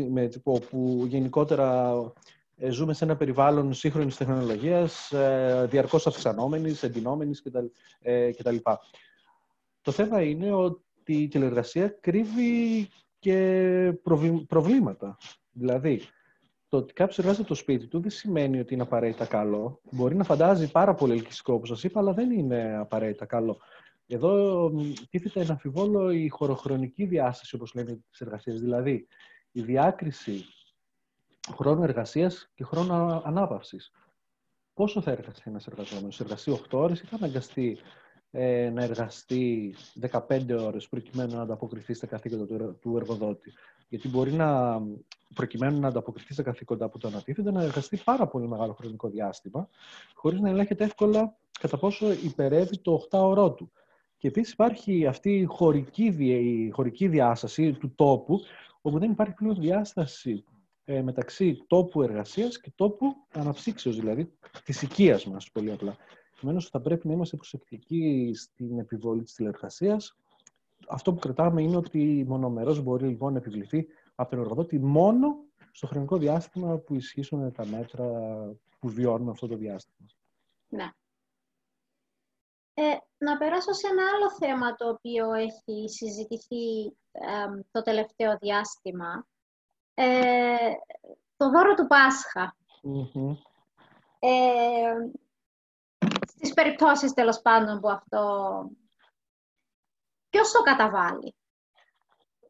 με, 0.10 0.30
όπου 0.44 1.04
γενικότερα 1.08 1.94
ε, 2.56 2.70
ζούμε 2.70 2.94
σε 2.94 3.04
ένα 3.04 3.16
περιβάλλον 3.16 3.74
σύγχρονης 3.74 4.18
τεχνολογίας, 4.18 5.12
ε, 5.12 5.68
διαρκώς 5.70 6.08
αυξανόμενης, 6.08 6.84
εντυνόμενης 6.84 7.42
κτλ. 7.42 7.66
Ε, 8.02 8.32
το 9.82 9.92
θέμα 9.92 10.22
είναι 10.22 10.54
ότι 10.54 11.14
η 11.14 11.28
τηλεργασία 11.28 11.88
κρύβει 11.88 12.88
και 13.20 13.94
προβλήματα. 14.48 15.18
Δηλαδή, 15.52 16.02
το 16.70 16.78
ότι 16.78 16.94
κάποιος 16.94 17.18
εργάζεται 17.18 17.42
από 17.42 17.52
το 17.52 17.58
σπίτι 17.60 17.88
του 17.88 18.00
δεν 18.00 18.10
σημαίνει 18.10 18.60
ότι 18.60 18.74
είναι 18.74 18.84
απαραίτητα 18.84 19.26
καλό. 19.26 19.82
Μπορεί 19.92 20.16
να 20.16 20.24
φαντάζει 20.24 20.72
πάρα 20.72 20.94
πολύ 20.94 21.14
ελκυστικό, 21.14 21.54
όπως 21.54 21.68
σας 21.68 21.84
είπα, 21.84 22.00
αλλά 22.00 22.14
δεν 22.14 22.32
είναι 22.32 22.78
απαραίτητα 22.78 23.26
καλό. 23.26 23.58
Εδώ 24.08 24.72
τίθεται 25.10 25.42
ένα 25.42 25.52
αμφιβόλο 25.52 26.12
η 26.12 26.28
χωροχρονική 26.28 27.06
διάσταση, 27.06 27.56
όπως 27.56 27.74
λένε 27.74 28.00
τις 28.10 28.22
εργασίες. 28.22 28.60
Δηλαδή, 28.62 29.08
η 29.52 29.62
διάκριση 29.62 30.46
χρόνου 31.56 31.84
εργασίας 31.84 32.52
και 32.54 32.64
χρόνου 32.64 32.94
ανάπαυσης. 33.26 33.92
Πόσο 34.74 35.02
θα 35.02 35.12
εργαστεί 35.12 35.42
ένας 35.46 35.68
εργαζόμενος, 35.68 36.20
εργαστεί 36.20 36.52
8 36.52 36.80
ώρες 36.80 37.02
ή 37.02 37.06
θα 37.06 37.16
αναγκαστεί 37.16 37.78
ε, 38.40 38.70
να 38.70 38.84
εργαστεί 38.84 39.76
15 40.12 40.20
ώρες 40.60 40.88
προκειμένου 40.88 41.36
να 41.36 41.42
ανταποκριθεί 41.42 41.94
στα 41.94 42.08
καθήκοντα 42.08 42.74
του 42.82 42.98
εργοδότη. 42.98 43.54
Γιατί 43.90 44.08
μπορεί 44.08 44.32
να, 44.32 44.82
προκειμένου 45.36 45.80
να 45.80 45.88
ανταποκριθεί 45.88 46.34
στα 46.34 46.44
καθήκοντα 46.44 46.90
που 46.90 46.98
το 46.98 47.08
ανατίθεται, 47.08 47.52
να 47.52 47.64
εργαστεί 47.64 48.02
πάρα 48.04 48.28
πολύ 48.28 48.48
μεγάλο 48.48 48.74
χρονικό 48.74 49.10
διάστημα, 49.10 49.70
χωρίς 50.14 50.40
να 50.40 50.50
ελέγχεται 50.50 50.84
εύκολα 50.84 51.38
κατά 51.60 51.78
πόσο 51.78 52.12
υπερεύει 52.12 52.78
το 52.78 53.08
8 53.12 53.20
ωρό 53.20 53.52
του. 53.52 53.72
Και 54.18 54.28
επίσης 54.28 54.54
υπάρχει 54.54 55.06
αυτή 55.06 55.38
η 55.38 55.44
χωρική, 55.44 56.06
η 56.06 56.70
χωρική 56.70 57.08
διάσταση 57.08 57.74
του 57.74 57.94
τόπου, 57.96 58.40
όπου 58.82 59.00
δεν 59.00 59.12
υπάρχει 59.12 59.34
πλέον 59.34 59.56
διάσταση 59.56 60.44
ε, 60.86 61.02
μεταξύ 61.02 61.64
τόπου 61.68 62.02
εργασίας 62.02 62.60
και 62.60 62.72
τόπου 62.76 63.16
αναψύξεως, 63.34 63.96
δηλαδή 63.96 64.32
της 64.64 64.82
οικίας 64.82 65.26
μας, 65.26 65.52
πολύ 65.52 65.72
απλά. 65.72 65.98
Επομένως, 66.38 66.70
θα 66.70 66.82
πρέπει 66.82 67.08
να 67.08 67.14
είμαστε 67.14 67.36
προσεκτικοί 67.36 68.32
στην 68.36 68.80
επιβολή 68.80 69.24
της 69.24 69.34
τηλεργασία. 69.34 69.98
Αυτό 70.88 71.14
που 71.14 71.20
κρατάμε 71.20 71.62
είναι 71.62 71.78
ότι 71.78 72.26
μονομερός 72.28 72.82
μπορεί 72.82 73.08
λοιπόν 73.08 73.32
να 73.32 73.38
επιβληθεί 73.38 73.88
από 74.16 74.30
τον 74.30 74.40
εργοδότη 74.40 74.80
μόνο 74.80 75.36
στο 75.72 75.88
χρονικό 75.88 76.18
διάστημα 76.18 76.78
που 76.78 76.96
ισχύσουν 76.96 77.52
τα 77.52 77.66
μέτρα 77.66 78.06
που 78.80 78.90
βιώνουμε 78.90 79.32
αυτό 79.32 79.48
το 79.48 79.56
διάστημα. 79.56 80.10
Ναι. 80.68 80.92
Ε, 82.74 82.98
να 83.18 83.38
περάσω 83.38 83.74
σε 83.74 83.88
ένα 83.88 84.04
άλλο 84.16 84.32
θέμα 84.32 84.76
το 84.76 84.90
οποίο 84.90 85.34
έχει 85.34 85.90
συζητηθεί 85.90 86.96
το 87.72 87.82
τελευταίο 87.82 88.38
διάστημα. 88.38 89.28
Ε, 89.94 90.72
το 91.38 91.50
δώρο 91.50 91.74
του 91.74 91.88
πασχα 91.88 92.56
Ε, 94.20 94.30
στις 96.38 96.54
περιπτώσεις 96.54 97.14
τέλος 97.14 97.42
πάντων 97.42 97.80
που 97.80 97.90
αυτό... 97.90 98.22
Ποιος 100.30 100.52
το 100.52 100.62
καταβάλει; 100.62 101.36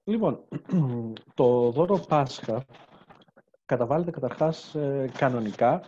Λοιπόν, 0.03 0.47
το 1.33 1.71
δώρο 1.71 1.97
Πάσχα 2.07 2.65
καταβάλλεται 3.65 4.11
καταρχάς 4.11 4.75
ε, 4.75 5.11
κανονικά 5.17 5.83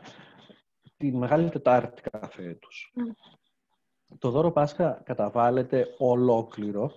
τη 0.97 1.11
Μεγάλη 1.11 1.49
Τετάρτη 1.49 2.01
κάθε 2.01 2.43
έτους. 2.43 2.93
Το 4.17 4.29
δώρο 4.29 4.51
Πάσχα 4.51 5.01
καταβάλλεται 5.05 5.87
ολόκληρο 5.97 6.91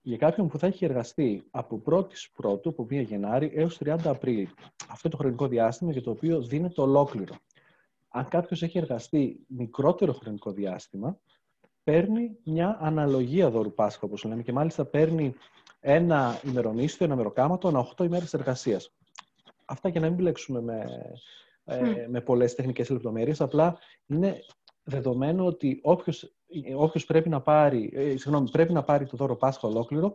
για 0.00 0.16
κάποιον 0.16 0.48
που 0.48 0.58
θα 0.58 0.66
έχει 0.66 0.84
εργαστεί 0.84 1.48
από 1.50 1.82
1η 1.90 2.06
Πρώτου, 2.36 2.68
από 2.68 2.86
1 2.90 3.04
Γενάρη, 3.04 3.52
έως 3.54 3.78
30 3.84 3.96
Απρίλη. 4.04 4.54
Αυτό 4.88 5.08
το 5.08 5.16
χρονικό 5.16 5.46
διάστημα 5.48 5.92
για 5.92 6.02
το 6.02 6.10
οποίο 6.10 6.42
δίνεται 6.42 6.80
ολόκληρο 6.80 7.34
αν 8.16 8.28
κάποιος 8.28 8.62
έχει 8.62 8.78
εργαστεί 8.78 9.44
μικρότερο 9.46 10.12
χρονικό 10.12 10.50
διάστημα, 10.50 11.18
παίρνει 11.84 12.36
μια 12.44 12.78
αναλογία 12.80 13.50
δώρου 13.50 13.74
Πάσχα, 13.74 14.00
όπως 14.02 14.24
λέμε, 14.24 14.42
και 14.42 14.52
μάλιστα 14.52 14.84
παίρνει 14.84 15.34
ένα 15.80 16.40
ημερομίσθιο, 16.44 17.06
ένα 17.06 17.16
μεροκάματο, 17.16 17.68
ανά 17.68 17.88
8 17.96 18.04
ημέρες 18.04 18.34
εργασίας. 18.34 18.94
Αυτά 19.64 19.88
για 19.88 20.00
να 20.00 20.06
μην 20.06 20.16
μπλέξουμε 20.16 20.60
με, 20.60 20.84
ε, 21.64 22.06
με 22.08 22.20
πολλές 22.20 22.54
τεχνικές 22.54 22.90
λεπτομέρειες, 22.90 23.40
απλά 23.40 23.78
είναι 24.06 24.38
δεδομένο 24.82 25.46
ότι 25.46 25.80
όποιος, 25.82 26.36
όποιος 26.76 27.04
πρέπει, 27.04 27.28
να 27.28 27.40
πάρει, 27.40 27.90
ε, 27.94 28.16
συγγνώμη, 28.16 28.50
πρέπει 28.50 28.72
να 28.72 28.82
πάρει 28.82 29.06
το 29.06 29.16
δώρο 29.16 29.36
Πάσχα 29.36 29.68
ολόκληρο, 29.68 30.14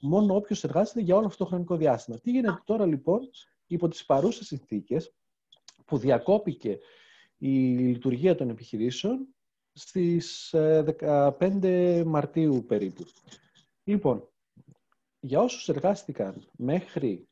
μόνο 0.00 0.34
όποιος 0.34 0.64
εργάζεται 0.64 1.00
για 1.00 1.16
όλο 1.16 1.26
αυτό 1.26 1.44
το 1.44 1.50
χρονικό 1.50 1.76
διάστημα. 1.76 2.18
Τι 2.18 2.30
γίνεται 2.30 2.62
τώρα 2.64 2.86
λοιπόν 2.86 3.20
υπό 3.66 3.88
τις 3.88 4.04
παρούσες 4.04 4.46
συνθήκες 4.46 5.14
που 5.84 5.98
διακόπηκε 5.98 6.78
η 7.44 7.76
λειτουργία 7.78 8.34
των 8.34 8.48
επιχειρήσεων 8.48 9.34
στις 9.72 10.54
15 10.54 11.62
ε, 11.62 12.04
Μαρτίου 12.04 12.64
περίπου. 12.66 13.04
Λοιπόν, 13.84 14.28
για 15.20 15.40
όσους 15.40 15.68
εργάστηκαν 15.68 16.48
μέχρι 16.56 17.28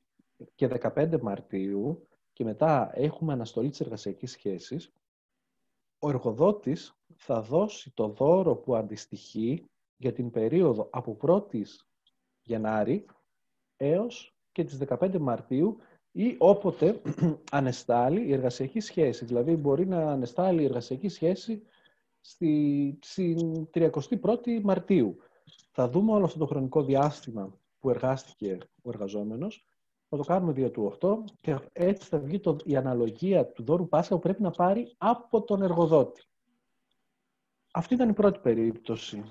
και 0.55 0.68
15 0.81 1.20
Μαρτίου 1.20 2.09
και 2.33 2.44
μετά 2.44 2.90
έχουμε 2.94 3.33
αναστολή 3.33 3.70
της 3.70 3.81
εργασιακής 3.81 4.31
σχέσης, 4.31 4.92
ο 5.99 6.09
εργοδότης 6.09 6.94
θα 7.16 7.42
δώσει 7.42 7.90
το 7.94 8.09
δώρο 8.09 8.57
που 8.57 8.77
αντιστοιχεί 8.77 9.64
για 9.96 10.12
την 10.12 10.31
περίοδο 10.31 10.88
από 10.92 11.16
1η 11.23 11.62
Γενάρη 12.42 13.07
έως 13.77 14.35
και 14.53 14.64
τις 14.64 14.79
15 14.87 15.18
Μαρτίου 15.18 15.79
ή 16.12 16.35
όποτε 16.38 17.01
ανεστάλλει 17.51 18.27
η 18.27 18.33
εργασιακή 18.33 18.81
σχέση. 18.81 19.25
Δηλαδή 19.25 19.57
μπορεί 19.57 19.87
να 19.87 20.12
ανεστάλλει 20.12 20.62
η 20.62 20.64
εργασιακή 20.64 21.09
σχέση 21.09 21.62
στη, 22.20 22.99
στην 23.03 23.68
31η 23.75 24.61
Μαρτίου. 24.62 25.16
Θα 25.70 25.88
δούμε 25.88 26.12
όλο 26.12 26.25
αυτό 26.25 26.38
το 26.38 26.46
χρονικό 26.46 26.83
διάστημα 26.83 27.59
που 27.81 27.90
εργάστηκε 27.90 28.59
ο 28.83 28.90
εργαζόμενος, 28.90 29.66
θα 30.09 30.16
το 30.16 30.23
κάνουμε 30.23 30.53
δια 30.53 30.70
του 30.70 30.99
8 31.01 31.16
και 31.40 31.59
έτσι 31.73 32.09
θα 32.09 32.18
βγει 32.18 32.40
το, 32.40 32.57
η 32.64 32.77
αναλογία 32.77 33.46
του 33.46 33.62
δώρου 33.62 33.88
Πάσχα 33.88 34.14
που 34.14 34.20
πρέπει 34.20 34.42
να 34.42 34.51
πάρει 34.51 34.94
από 34.99 35.42
τον 35.42 35.62
εργοδότη. 35.62 36.23
Αυτή 37.73 37.94
ήταν 37.94 38.09
η 38.09 38.12
πρώτη 38.12 38.38
περίπτωση. 38.38 39.25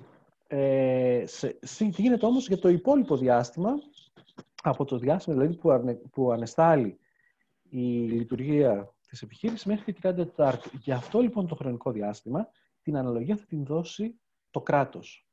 Ε, 0.48 1.24
σε, 1.26 1.60
τι 1.78 1.86
γίνεται 1.86 2.26
όμως 2.26 2.48
για 2.48 2.60
το 2.60 2.70
υπόλοιπο 2.70 3.18
διάστημα, 3.18 3.72
από 4.62 4.86
το 4.86 4.98
διάστημα 4.98 5.36
δηλαδή 5.36 5.56
που, 5.56 5.72
ανε, 5.72 5.94
που 5.94 6.32
ανεστάλλει 6.32 7.00
η 7.70 7.88
λειτουργία 8.08 8.94
της 9.10 9.22
επιχείρησης 9.22 9.66
μέχρι 9.66 9.94
τη 9.94 10.00
34η. 10.04 10.54
Για 10.80 10.96
αυτό 10.96 11.20
λοιπόν 11.20 11.48
το 11.48 11.56
χρονικό 11.56 11.92
διάστημα 11.92 12.48
την 12.82 12.98
αναλογία 12.98 13.36
θα 13.36 13.46
την 13.46 13.66
δώσει 13.66 14.20
το 14.52 14.62
κράτος. 14.62 15.28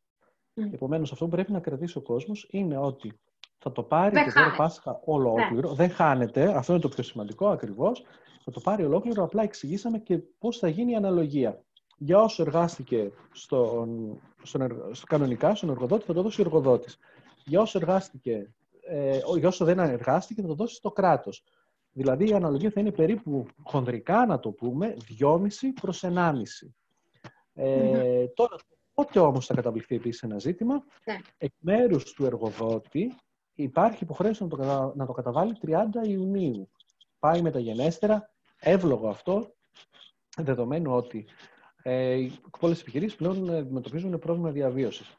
Mm. 0.55 0.73
Επομένως 0.73 1.13
αυτό 1.13 1.25
που 1.25 1.31
πρέπει 1.31 1.53
να 1.53 1.61
κρατήσει 1.61 1.99
ο 1.99 2.01
κόσμος 2.01 2.49
είναι 2.51 2.79
ότι 2.79 3.21
θα 3.59 3.73
το 3.73 3.83
πάρει 3.83 4.15
Δεν 4.15 4.25
και 4.25 4.33
τώρα 4.33 4.55
Πάσχα 4.57 5.01
ολόκληρο. 5.05 5.69
Ναι. 5.69 5.75
Δεν 5.75 5.91
χάνεται. 5.91 6.57
Αυτό 6.57 6.73
είναι 6.73 6.83
το 6.83 6.89
πιο 6.89 7.03
σημαντικό 7.03 7.49
ακριβώς. 7.49 8.05
Θα 8.45 8.51
το 8.51 8.61
πάρει 8.61 8.85
ολόκληρο. 8.85 9.23
Απλά 9.23 9.43
εξηγήσαμε 9.43 9.99
και 9.99 10.19
πώς 10.19 10.59
θα 10.59 10.69
γίνει 10.69 10.93
η 10.93 10.95
αναλογία. 10.95 11.65
Για 11.99 12.23
όσο 12.23 12.43
εργάστηκε 12.43 13.13
στον, 13.33 14.19
στον, 14.43 14.95
στο, 14.95 15.07
κανονικά, 15.07 15.55
στον 15.55 15.71
εργοδότη, 15.71 16.05
θα 16.05 16.13
το 16.13 16.23
δώσει 16.23 16.41
ο 16.41 16.45
εργοδότης. 16.45 16.99
Για 17.45 17.61
όσο 17.61 17.79
εργάστηκε, 17.79 18.55
ε, 18.89 19.21
για 19.39 19.49
όσο 19.49 19.65
δεν 19.65 19.79
εργάστηκε, 19.79 20.43
θα 20.43 20.49
το 20.49 20.55
δώσεις 20.55 20.77
στο 20.77 20.91
κράτος. 20.91 21.45
Δηλαδή 21.93 22.29
η 22.29 22.33
αναλογία 22.33 22.71
θα 22.71 22.81
είναι 22.81 22.93
περίπου 22.93 23.47
χονδρικά, 23.63 24.27
να 24.27 24.39
το 24.39 24.51
πούμε, 24.51 24.97
2,5 25.21 25.47
προς 25.81 26.05
1,5. 26.05 26.43
Ε, 27.55 28.27
Τώρα, 28.27 28.57
πότε 28.95 29.19
όμως 29.19 29.47
θα 29.47 29.55
καταβληθεί 29.55 29.95
επίσης 29.95 30.23
ένα 30.23 30.39
ζήτημα, 30.39 30.85
ναι. 31.05 31.17
εκ 31.39 31.53
μέρους 31.59 32.13
του 32.13 32.25
εργοδότη 32.25 33.15
υπάρχει 33.55 34.05
υποχρέωση 34.05 34.43
να 34.43 34.49
το, 34.49 34.57
να 34.97 35.07
το 35.07 35.13
καταβάλει 35.13 35.57
30 35.67 35.73
Ιουνίου. 36.07 36.71
Πάει 37.19 37.43
μεταγενέστερα, 37.43 38.31
εύλογο 38.61 39.09
αυτό, 39.09 39.55
δεδομένου 40.37 40.93
ότι 40.95 41.27
ε, 41.83 42.27
πολλές 42.61 42.81
επιχειρήσεις 42.81 43.17
πλέον 43.17 43.51
αντιμετωπίζουν 43.55 44.19
πρόβλημα 44.19 44.51
διαβίωσης. 44.51 45.17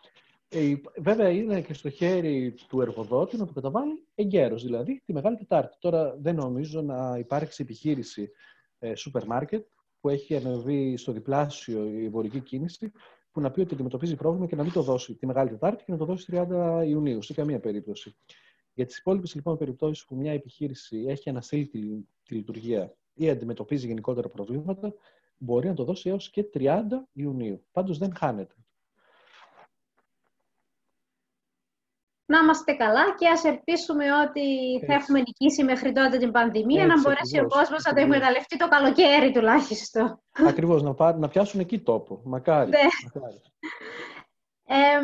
Ε, 0.49 0.73
βέβαια 0.97 1.29
είναι 1.29 1.61
και 1.61 1.73
στο 1.73 1.89
χέρι 1.89 2.55
του 2.67 2.81
εργοδότη 2.81 3.37
να 3.37 3.45
το 3.45 3.53
καταβάλει 3.53 4.07
εγκαίρως, 4.15 4.63
δηλαδή 4.63 5.01
τη 5.05 5.13
Μεγάλη 5.13 5.37
Τετάρτη. 5.37 5.77
Τώρα 5.79 6.15
δεν 6.19 6.35
νομίζω 6.35 6.81
να 6.81 7.17
υπάρξει 7.17 7.61
επιχείρηση 7.63 8.31
ε, 8.79 8.95
σούπερ 8.95 9.25
μάρκετ 9.25 9.65
που 9.99 10.09
έχει 10.09 10.35
ανεβεί 10.35 10.97
στο 10.97 11.11
διπλάσιο 11.11 11.85
η 11.85 12.05
εμπορική 12.05 12.39
κίνηση 12.39 12.91
που 13.31 13.41
να 13.41 13.51
πει 13.51 13.61
ότι 13.61 13.73
αντιμετωπίζει 13.73 14.15
πρόβλημα 14.15 14.47
και 14.47 14.55
να 14.55 14.63
μην 14.63 14.71
το 14.71 14.81
δώσει 14.81 15.15
τη 15.15 15.25
Μεγάλη 15.25 15.49
Τετάρτη 15.49 15.83
και 15.83 15.91
να 15.91 15.97
το 15.97 16.05
δώσει 16.05 16.45
30 16.49 16.83
Ιουνίου, 16.87 17.21
σε 17.21 17.33
καμία 17.33 17.59
περίπτωση. 17.59 18.15
Για 18.73 18.85
τις 18.85 18.97
υπόλοιπες 18.97 19.35
λοιπόν 19.35 19.57
περιπτώσεις 19.57 20.05
που 20.05 20.15
μια 20.15 20.31
επιχείρηση 20.31 21.05
έχει 21.07 21.29
αναστείλει 21.29 21.67
τη, 21.67 21.79
τη 22.23 22.35
λειτουργία 22.35 22.95
ή 23.13 23.29
αντιμετωπίζει 23.29 23.87
γενικότερα 23.87 24.29
προβλήματα, 24.29 24.93
μπορεί 25.37 25.67
να 25.67 25.73
το 25.73 25.83
δώσει 25.83 26.09
έως 26.09 26.29
και 26.29 26.49
30 26.53 26.81
Ιουνίου. 27.13 27.65
Πάντως 27.71 27.97
δεν 27.97 28.15
χάνεται. 28.15 28.55
Να 32.29 32.37
είμαστε 32.37 32.73
καλά 32.73 33.15
και 33.15 33.27
ας 33.27 33.43
ελπίσουμε 33.43 34.05
ότι 34.25 34.45
θα 34.85 34.93
έχουμε 34.93 35.19
νικήσει 35.19 35.63
μέχρι 35.63 35.91
τότε 35.91 36.17
την 36.17 36.31
πανδημία, 36.31 36.83
Έτσι, 36.83 36.95
να 36.95 37.01
μπορέσει 37.01 37.37
ακριβώς, 37.37 37.55
ο 37.55 37.59
κόσμος 37.59 37.83
να 37.83 37.93
το 37.93 37.99
εκμεταλλευτεί 37.99 38.57
το 38.57 38.67
καλοκαίρι 38.67 39.31
τουλάχιστον. 39.31 40.21
Ακριβώς, 40.47 40.83
να, 40.83 40.93
πά, 40.93 41.17
να 41.17 41.27
πιάσουν 41.27 41.59
εκεί 41.59 41.79
τόπο. 41.79 42.21
Μακάρι. 42.23 42.69
Ναι. 42.69 42.77
Μακάρι. 43.13 43.41
Ε, 44.63 44.99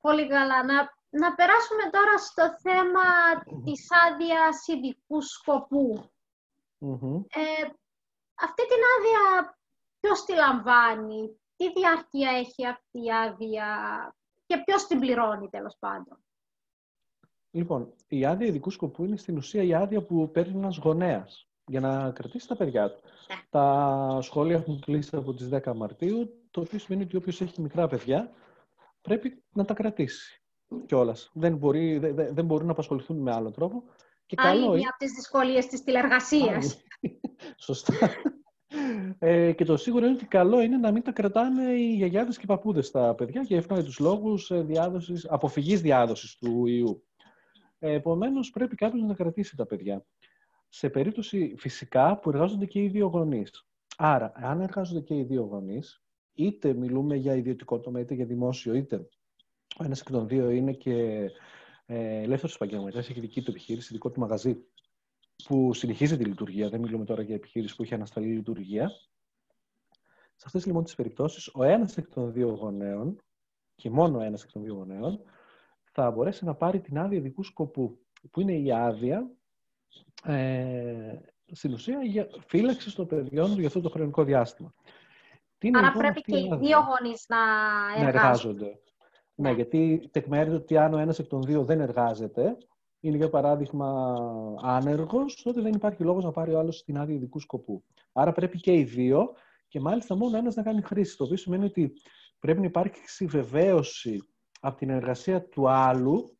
πολύ 0.00 0.28
καλά. 0.28 0.64
Να, 0.64 0.74
να 1.10 1.34
περάσουμε 1.34 1.82
τώρα 1.90 2.18
στο 2.18 2.42
θέμα 2.62 3.06
της 3.64 3.86
άδειας 4.06 4.66
ειδικού 4.66 5.18
Ε, 7.28 7.64
αυτή 8.34 8.62
την 8.66 8.82
άδεια 8.94 9.56
ποιος 10.00 10.24
τη 10.24 10.34
λαμβάνει, 10.34 11.40
τι 11.56 11.72
διάρκεια 11.72 12.30
έχει 12.30 12.66
αυτή 12.66 12.98
η 13.04 13.12
άδεια, 13.12 13.66
και 14.52 14.62
ποιος 14.64 14.86
την 14.86 14.98
πληρώνει 14.98 15.48
τέλος 15.48 15.76
πάντων. 15.78 16.18
Λοιπόν, 17.50 17.92
η 18.08 18.24
άδεια 18.24 18.46
ειδικού 18.46 18.70
σκοπού 18.70 19.04
είναι 19.04 19.16
στην 19.16 19.36
ουσία 19.36 19.62
η 19.62 19.74
άδεια 19.74 20.02
που 20.02 20.30
παίρνει 20.30 20.58
ένας 20.58 20.76
γονέας 20.76 21.48
για 21.66 21.80
να 21.80 22.10
κρατήσει 22.10 22.48
τα 22.48 22.56
παιδιά 22.56 22.90
του. 22.90 23.00
Ναι. 23.28 23.40
Τα 23.50 24.18
σχόλια 24.22 24.56
έχουν 24.56 24.80
κλείσει 24.80 25.16
από 25.16 25.34
τις 25.34 25.48
10 25.52 25.74
Μαρτίου, 25.74 26.46
το 26.50 26.60
οποίο 26.60 26.78
σημαίνει 26.78 27.04
ότι 27.04 27.16
όποιος 27.16 27.40
έχει 27.40 27.60
μικρά 27.60 27.88
παιδιά 27.88 28.32
πρέπει 29.00 29.42
να 29.52 29.64
τα 29.64 29.74
κρατήσει 29.74 30.42
κιόλας. 30.86 31.30
Δεν, 31.34 31.56
μπορεί, 31.56 31.98
δεν, 31.98 32.34
δεν 32.34 32.44
μπορούν 32.44 32.66
να 32.66 32.72
απασχοληθούν 32.72 33.18
με 33.18 33.32
άλλο 33.32 33.50
τρόπο. 33.50 33.82
Και 34.26 34.36
Άλλη 34.38 34.60
καλό 34.60 34.74
μία 34.74 34.88
από 34.88 34.98
τις 34.98 35.12
δυσκολίες 35.12 35.66
της 35.66 35.82
τηλεργασίας. 35.82 36.82
Σωστά. 37.66 37.94
Ε, 39.18 39.52
και 39.52 39.64
το 39.64 39.76
σίγουρο 39.76 40.06
είναι 40.06 40.14
ότι 40.14 40.26
καλό 40.26 40.60
είναι 40.60 40.76
να 40.76 40.92
μην 40.92 41.02
τα 41.02 41.12
κρατάνε 41.12 41.72
οι 41.72 41.94
γιαγιάδες 41.94 42.36
και 42.36 42.42
οι 42.44 42.46
παππούδες 42.46 42.90
τα 42.90 43.14
παιδιά 43.14 43.42
για 43.42 43.56
ευνόητους 43.56 43.98
λόγους 43.98 44.50
ε, 44.50 44.62
διάδοσης, 44.62 45.26
αποφυγής 45.28 45.80
διάδοσης 45.80 46.36
του 46.36 46.66
ιού. 46.66 47.04
Ε, 47.78 47.92
επομένως, 47.92 48.50
πρέπει 48.50 48.74
κάποιος 48.74 49.02
να 49.02 49.14
κρατήσει 49.14 49.56
τα 49.56 49.66
παιδιά. 49.66 50.04
Σε 50.68 50.88
περίπτωση 50.88 51.54
φυσικά 51.58 52.18
που 52.18 52.30
εργάζονται 52.30 52.66
και 52.66 52.82
οι 52.82 52.88
δύο 52.88 53.06
γονείς. 53.06 53.66
Άρα, 53.96 54.32
αν 54.34 54.60
εργάζονται 54.60 55.00
και 55.00 55.14
οι 55.14 55.22
δύο 55.22 55.42
γονείς, 55.42 56.02
είτε 56.34 56.72
μιλούμε 56.72 57.16
για 57.16 57.34
ιδιωτικό 57.34 57.80
τομέα, 57.80 58.02
είτε 58.02 58.14
για 58.14 58.26
δημόσιο, 58.26 58.74
είτε 58.74 58.96
ο 59.78 59.84
ένας 59.84 60.00
εκ 60.00 60.10
των 60.10 60.28
δύο 60.28 60.50
είναι 60.50 60.72
και 60.72 61.28
ε, 61.86 62.22
ελεύθερος 62.22 62.54
επαγγελματίας, 62.54 63.08
έχει 63.08 63.20
δική 63.20 63.42
του 63.42 63.50
επιχείρηση, 63.50 63.92
δικό 63.92 64.10
του 64.10 64.20
μαγαζί 64.20 64.56
που 65.42 65.74
συνεχίζει 65.74 66.16
τη 66.16 66.24
λειτουργία, 66.24 66.68
δεν 66.68 66.80
μιλούμε 66.80 67.04
τώρα 67.04 67.22
για 67.22 67.34
επιχείρηση 67.34 67.76
που 67.76 67.82
έχει 67.82 67.94
ανασταλεί 67.94 68.26
λειτουργία. 68.26 68.90
Σε 70.34 70.44
αυτές 70.46 70.66
λοιπόν 70.66 70.84
τις 70.84 70.94
περιπτώσεις, 70.94 71.50
ο 71.54 71.62
ένας 71.62 71.96
εκ 71.96 72.08
των 72.08 72.32
δύο 72.32 72.48
γονέων, 72.48 73.22
και 73.74 73.90
μόνο 73.90 74.18
ο 74.18 74.22
ένας 74.22 74.42
εκ 74.42 74.52
των 74.52 74.62
δύο 74.62 74.74
γονέων, 74.74 75.20
θα 75.84 76.10
μπορέσει 76.10 76.44
να 76.44 76.54
πάρει 76.54 76.80
την 76.80 76.98
άδεια 76.98 77.18
ειδικού 77.18 77.42
σκοπού, 77.42 77.98
που 78.30 78.40
είναι 78.40 78.52
η 78.52 78.72
άδεια 78.72 79.30
ε, 80.24 81.14
στην 81.52 81.72
ουσία 81.72 81.98
για 82.02 82.28
φύλαξη 82.46 82.94
των 82.94 83.06
παιδιών 83.06 83.58
για 83.58 83.66
αυτό 83.66 83.80
το 83.80 83.90
χρονικό 83.90 84.24
διάστημα. 84.24 84.74
Τι 85.58 85.70
Άρα 85.74 85.86
λοιπόν 85.86 86.02
πρέπει 86.02 86.20
και 86.20 86.38
οι 86.38 86.56
δύο 86.60 86.78
γονείς 86.78 87.24
να 87.28 87.38
εργάζονται. 87.96 88.02
Να 88.02 88.08
εργάζονται. 88.08 88.80
Ναι, 89.34 89.48
ναι 89.48 89.54
γιατί 89.54 90.08
τεκμέρεται 90.10 90.56
ότι 90.56 90.76
αν 90.76 90.94
ο 90.94 90.98
ένας 90.98 91.18
εκ 91.18 91.26
των 91.26 91.42
δύο 91.42 91.64
δεν 91.64 91.80
εργάζεται, 91.80 92.56
είναι 93.02 93.16
για 93.16 93.30
παράδειγμα 93.30 94.14
άνεργος, 94.62 95.42
τότε 95.42 95.60
δεν 95.60 95.72
υπάρχει 95.72 96.02
λόγος 96.02 96.24
να 96.24 96.30
πάρει 96.30 96.54
ο 96.54 96.58
άλλος 96.58 96.84
την 96.84 96.98
άδεια 96.98 97.14
ειδικού 97.14 97.38
σκοπού. 97.38 97.84
Άρα 98.12 98.32
πρέπει 98.32 98.60
και 98.60 98.72
οι 98.72 98.84
δύο 98.84 99.32
και 99.68 99.80
μάλιστα 99.80 100.16
μόνο 100.16 100.36
ένας 100.36 100.54
να 100.54 100.62
κάνει 100.62 100.82
χρήση. 100.82 101.16
Το 101.16 101.24
οποίο 101.24 101.36
σημαίνει 101.36 101.64
ότι 101.64 101.92
πρέπει 102.38 102.60
να 102.60 102.66
υπάρξει 102.66 103.26
βεβαίωση 103.26 104.18
από 104.60 104.76
την 104.76 104.90
εργασία 104.90 105.48
του 105.48 105.70
άλλου 105.70 106.36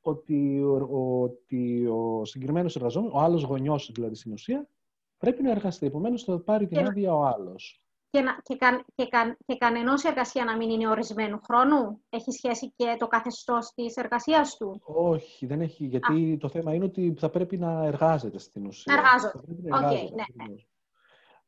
ότι 0.00 0.62
ο, 0.62 1.22
ότι 1.22 1.86
ο 1.86 2.24
συγκεκριμένος 2.24 2.76
εργαζόμενος, 2.76 3.14
ο 3.14 3.18
άλλος 3.18 3.42
γονιός 3.42 3.90
δηλαδή 3.94 4.14
στην 4.14 4.32
ουσία, 4.32 4.68
πρέπει 5.16 5.42
να 5.42 5.50
εργαστεί. 5.50 5.86
Επομένως 5.86 6.24
θα 6.24 6.40
πάρει 6.40 6.66
την 6.66 6.78
άδεια 6.78 7.14
ο 7.14 7.24
άλλος 7.24 7.85
και, 8.10 8.20
να, 8.20 8.38
και, 8.42 8.56
κα, 8.56 8.84
και, 8.94 9.06
κα, 9.06 9.36
και 9.46 9.56
κανενός 9.56 10.04
εργασία 10.04 10.44
να 10.44 10.56
μην 10.56 10.70
είναι 10.70 10.88
ορισμένου 10.88 11.40
χρόνου; 11.42 12.00
Έχει 12.08 12.30
σχέση 12.30 12.72
και 12.76 12.96
το 12.98 13.06
καθεστώς 13.06 13.72
της 13.74 13.96
εργασίας 13.96 14.56
του; 14.56 14.80
Όχι, 14.84 15.46
δεν 15.46 15.60
έχει, 15.60 15.84
γιατί 15.84 16.36
το 16.40 16.48
θέμα 16.48 16.74
είναι 16.74 16.84
ότι 16.84 17.14
θα 17.18 17.30
πρέπει 17.30 17.56
να 17.56 17.84
εργάζεται 17.84 18.38
στην 18.38 18.66
ουσία. 18.66 18.94
Να 18.94 19.00
εργάζονται. 19.00 19.36
OK, 19.72 19.80
okay, 19.80 20.10
ναι. 20.14 20.44
ναι. 20.46 20.54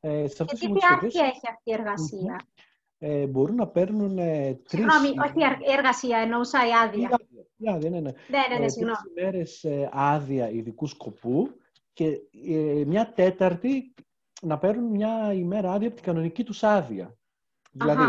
Ε, 0.01 0.29
σε 0.29 0.45
και 0.45 0.55
τις 0.55 0.69
διάρκεια 0.69 1.25
έχει 1.25 1.49
αυτή 1.49 1.63
η 1.63 1.73
εργασία; 1.73 2.47
Ε, 2.99 3.27
μπορούν 3.27 3.55
να 3.55 3.67
παίρνουν 3.67 4.19
ε, 4.19 4.55
τρεις... 4.55 4.65
Συγγνώμη, 4.69 5.09
όχι 5.09 5.69
η 5.69 5.73
εργασία, 5.77 6.19
εννοούσα 6.19 6.59
η 6.67 6.71
άδεια. 6.85 7.11
Η 7.57 7.69
άδεια, 7.69 7.91
ναι, 7.91 8.01
ναι. 8.01 8.11
Ναι, 8.11 8.39
ναι, 8.51 8.59
ναι, 8.59 8.65
ε, 8.65 8.69
συγγνώμη. 8.69 8.97
Τρεις 9.15 9.25
ημέρες 9.25 9.65
ε, 9.65 9.89
άδεια 9.93 10.51
ειδικού 10.51 10.87
σκοπού 10.87 11.61
και 11.93 12.21
ε, 12.49 12.85
μια 12.87 13.13
τέταρτη 13.13 13.95
να 14.43 14.59
παίρνουν 14.59 14.91
μια 14.91 15.33
ημέρα 15.33 15.73
άδεια 15.73 15.87
από 15.87 15.97
την 15.97 16.05
κανονική 16.05 16.45
τους 16.45 16.63
άδεια. 16.63 17.17
Δηλαδή, 17.71 18.03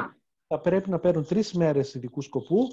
θα 0.48 0.60
πρέπει 0.60 0.90
να 0.90 1.00
παίρνουν 1.00 1.26
τρεις 1.26 1.54
μέρες 1.54 1.94
ειδικού 1.94 2.22
σκοπού, 2.22 2.68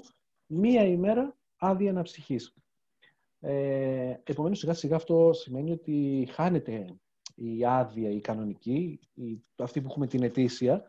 μία 0.45 0.83
ημέρα 0.83 1.37
άδεια 1.57 1.89
αναψυχής. 1.89 2.53
Ε, 3.39 4.13
επομένως, 4.23 4.59
σιγά 4.59 4.73
σιγά 4.73 4.95
αυτό 4.95 5.33
σημαίνει 5.33 5.71
ότι 5.71 6.27
χάνεται 6.31 6.85
η 7.35 7.65
άδεια, 7.65 8.09
η 8.09 8.21
κανονική, 8.21 8.99
η, 9.13 9.43
αυτή 9.57 9.81
που 9.81 9.87
έχουμε 9.89 10.07
την 10.07 10.23
ετήσια, 10.23 10.83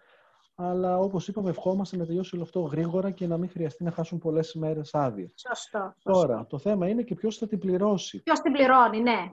αλλά 0.54 0.98
όπως 0.98 1.28
είπαμε 1.28 1.50
ευχόμαστε 1.50 1.96
να 1.96 2.06
τελειώσει 2.06 2.34
όλο 2.34 2.44
αυτό 2.44 2.60
γρήγορα 2.60 3.10
και 3.10 3.26
να 3.26 3.38
μην 3.38 3.50
χρειαστεί 3.50 3.84
να 3.84 3.90
χάσουν 3.90 4.18
πολλές 4.18 4.52
ημέρες 4.52 4.94
άδεια. 4.94 5.30
Σωστό, 5.34 5.94
Τώρα, 6.02 6.46
το 6.46 6.58
θέμα 6.58 6.88
είναι 6.88 7.02
και 7.02 7.14
ποιος 7.14 7.36
θα 7.36 7.46
την 7.46 7.58
πληρώσει. 7.58 8.22
Ποιος 8.22 8.40
την 8.40 8.52
πληρώνει, 8.52 9.00
ναι. 9.00 9.28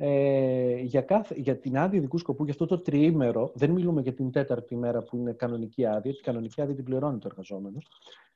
Ε, 0.00 0.80
για, 0.80 1.02
κάθε, 1.02 1.34
για 1.38 1.58
την 1.58 1.78
άδεια 1.78 1.98
ειδικού 1.98 2.18
σκοπού, 2.18 2.44
για 2.44 2.52
αυτό 2.52 2.66
το 2.66 2.78
τριήμερο, 2.78 3.52
δεν 3.54 3.70
μιλούμε 3.70 4.00
για 4.00 4.14
την 4.14 4.30
τέταρτη 4.30 4.76
μέρα 4.76 5.02
που 5.02 5.16
είναι 5.16 5.32
κανονική 5.32 5.86
άδεια, 5.86 6.12
την 6.12 6.22
κανονική 6.22 6.60
άδεια 6.60 6.74
την 6.74 6.84
πληρώνει 6.84 7.18
το 7.18 7.28
εργαζόμενο. 7.30 7.78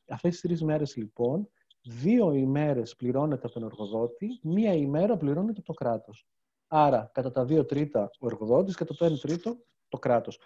Αυτές 0.08 0.30
τις 0.30 0.40
τρεις 0.40 0.62
μέρες 0.62 0.96
λοιπόν, 0.96 1.48
δύο 1.82 2.32
ημέρες 2.32 2.96
πληρώνεται 2.96 3.46
από 3.46 3.54
τον 3.54 3.62
εργοδότη, 3.64 4.40
μία 4.42 4.74
ημέρα 4.74 5.16
πληρώνεται 5.16 5.60
το 5.60 5.72
κράτος. 5.72 6.26
Άρα, 6.66 7.10
κατά 7.14 7.30
τα 7.30 7.44
δύο 7.44 7.64
τρίτα 7.64 8.10
ο 8.20 8.26
εργοδότης, 8.26 8.74
κατά 8.74 8.94
το 8.94 9.04
ένα 9.04 9.18
τρίτο 9.18 9.56
το 9.88 9.98
κράτος. 9.98 10.40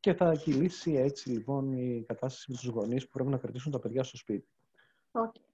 Και 0.00 0.14
θα 0.14 0.34
κυλήσει 0.34 0.92
έτσι 0.92 1.30
λοιπόν 1.30 1.72
η 1.72 2.04
κατάσταση 2.06 2.50
με 2.50 2.56
τους 2.56 2.66
γονείς 2.66 3.04
που 3.04 3.10
πρέπει 3.10 3.30
να 3.30 3.38
κρατήσουν 3.38 3.72
τα 3.72 3.78
παιδιά 3.78 4.02
στο 4.02 4.16
σπίτι. 4.16 4.48
Okay. 5.12 5.53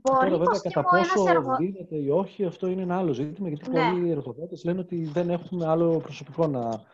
Μπορεί 0.00 0.30
Τώρα, 0.30 0.44
βέβαια, 0.44 0.60
κατά 0.62 0.82
πόσο 0.82 1.28
εργο... 1.28 1.56
δίνεται 1.56 1.96
ή 1.96 2.08
όχι, 2.08 2.44
αυτό 2.44 2.66
είναι 2.66 2.82
ένα 2.82 2.96
άλλο 2.98 3.12
ζήτημα, 3.12 3.48
γιατί 3.48 3.70
ναι. 3.70 3.90
πολλοί 3.90 4.10
εργοδότε 4.10 4.56
λένε 4.64 4.80
ότι 4.80 5.04
δεν 5.04 5.30
έχουμε 5.30 5.66
άλλο 5.66 5.98
προσωπικό 5.98 6.46
να 6.46 6.84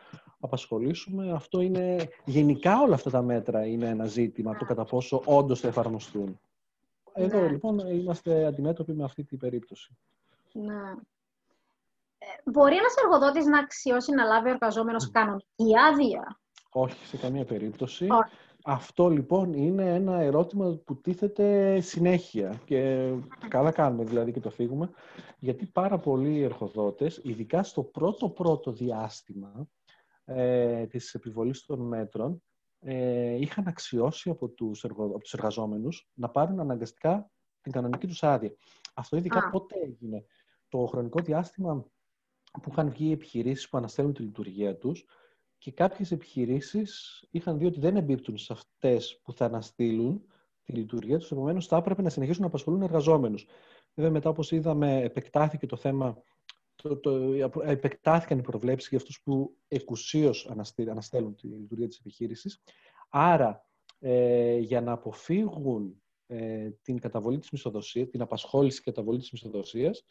απασχολήσουμε. 0.40 1.32
Αυτό 1.32 1.60
είναι, 1.60 2.08
γενικά 2.24 2.80
όλα 2.80 2.94
αυτά 2.94 3.10
τα 3.10 3.22
μέτρα 3.22 3.66
είναι 3.66 3.88
ένα 3.88 4.06
ζήτημα, 4.06 4.56
το 4.56 4.64
κατά 4.64 4.84
πόσο 4.84 5.22
όντως 5.24 5.60
θα 5.60 5.68
εφαρμοστούν. 5.68 6.40
Εδώ, 7.12 7.40
ναι. 7.40 7.48
λοιπόν, 7.48 7.78
είμαστε 7.78 8.44
αντιμέτωποι 8.46 8.92
με 8.92 9.04
αυτή 9.04 9.24
την 9.24 9.38
περίπτωση. 9.38 9.96
Ναι. 10.52 10.94
Ε, 12.18 12.50
μπορεί 12.50 12.76
ένας 12.76 12.94
εργοδότης 13.04 13.46
να 13.46 13.58
αξιώσει 13.58 14.12
να 14.12 14.24
λάβει 14.24 14.48
ο 14.48 14.50
εργαζόμενος 14.50 15.10
κανονική 15.10 15.78
άδεια; 15.90 16.40
Όχι, 16.70 17.06
σε 17.06 17.16
καμία 17.16 17.44
περίπτωση. 17.44 18.06
Αυτό 18.70 19.08
λοιπόν 19.08 19.52
είναι 19.52 19.94
ένα 19.94 20.20
ερώτημα 20.20 20.80
που 20.84 21.00
τίθεται 21.00 21.80
συνέχεια 21.80 22.60
και 22.64 23.12
καλά 23.48 23.70
κάνουμε 23.70 24.04
δηλαδή 24.04 24.32
και 24.32 24.40
το 24.40 24.50
φύγουμε 24.50 24.90
γιατί 25.38 25.66
πάρα 25.66 25.98
πολλοί 25.98 26.42
εργοδότες, 26.42 27.20
ειδικά 27.24 27.62
στο 27.62 27.82
πρώτο 27.82 28.28
πρώτο 28.28 28.72
διάστημα 28.72 29.68
ε, 30.24 30.86
της 30.86 31.14
επιβολής 31.14 31.64
των 31.64 31.80
μέτρων, 31.80 32.42
ε, 32.80 33.34
είχαν 33.34 33.66
αξιώσει 33.66 34.30
από 34.30 34.48
τους, 34.48 34.84
εργο, 34.84 35.04
από 35.04 35.18
τους 35.18 35.34
εργαζόμενους 35.34 36.10
να 36.14 36.28
πάρουν 36.28 36.60
αναγκαστικά 36.60 37.30
την 37.60 37.72
κανονική 37.72 38.06
τους 38.06 38.22
άδεια. 38.22 38.52
Αυτό 38.94 39.16
ειδικά 39.16 39.50
πότε 39.50 39.74
έγινε; 39.84 40.24
Το 40.68 40.86
χρονικό 40.86 41.20
διάστημα 41.22 41.86
που 42.62 42.70
είχαν 42.70 42.90
βγει 42.90 43.08
οι 43.08 43.12
επιχειρήσεις 43.12 43.68
που 43.68 43.78
αναστέλνουν 43.78 44.14
τη 44.14 44.22
λειτουργία 44.22 44.76
τους 44.76 45.06
και 45.58 45.72
κάποιες 45.72 46.10
επιχειρήσεις 46.10 47.24
είχαν 47.30 47.58
δει 47.58 47.66
ότι 47.66 47.80
δεν 47.80 47.96
εμπίπτουν 47.96 48.38
σε 48.38 48.52
αυτές 48.52 49.20
που 49.22 49.32
θα 49.32 49.44
αναστείλουν 49.44 50.22
τη 50.62 50.72
λειτουργία 50.72 51.18
τους, 51.18 51.30
επομένως 51.30 51.66
θα 51.66 51.76
έπρεπε 51.76 52.02
να 52.02 52.08
συνεχίσουν 52.08 52.40
να 52.40 52.46
απασχολούν 52.46 52.82
εργαζόμενους. 52.82 53.46
Βέβαια 53.94 54.12
μετά 54.12 54.30
όπως 54.30 54.52
είδαμε 54.52 55.02
επεκτάθηκε 55.02 55.66
το 55.66 55.76
θέμα 55.76 56.22
το, 56.82 56.96
το, 56.96 57.62
επεκτάθηκαν 57.62 58.38
οι 58.38 58.42
προβλέψεις 58.42 58.88
για 58.88 58.98
αυτούς 58.98 59.20
που 59.22 59.56
εκουσίως 59.68 60.50
αναστέλουν 60.88 61.34
τη 61.34 61.46
λειτουργία 61.46 61.88
της 61.88 61.98
επιχείρησης. 61.98 62.62
Άρα, 63.08 63.66
ε, 63.98 64.56
για 64.58 64.80
να 64.80 64.92
αποφύγουν 64.92 66.02
ε, 66.26 66.70
την 66.82 67.00
καταβολή 67.00 67.38
της 67.38 67.50
μισθοδοσίας, 67.50 68.08
την 68.08 68.20
απασχόληση 68.20 68.82
και 68.82 68.90
καταβολή 68.90 69.18
της 69.18 69.30
μισθοδοσίας, 69.30 70.04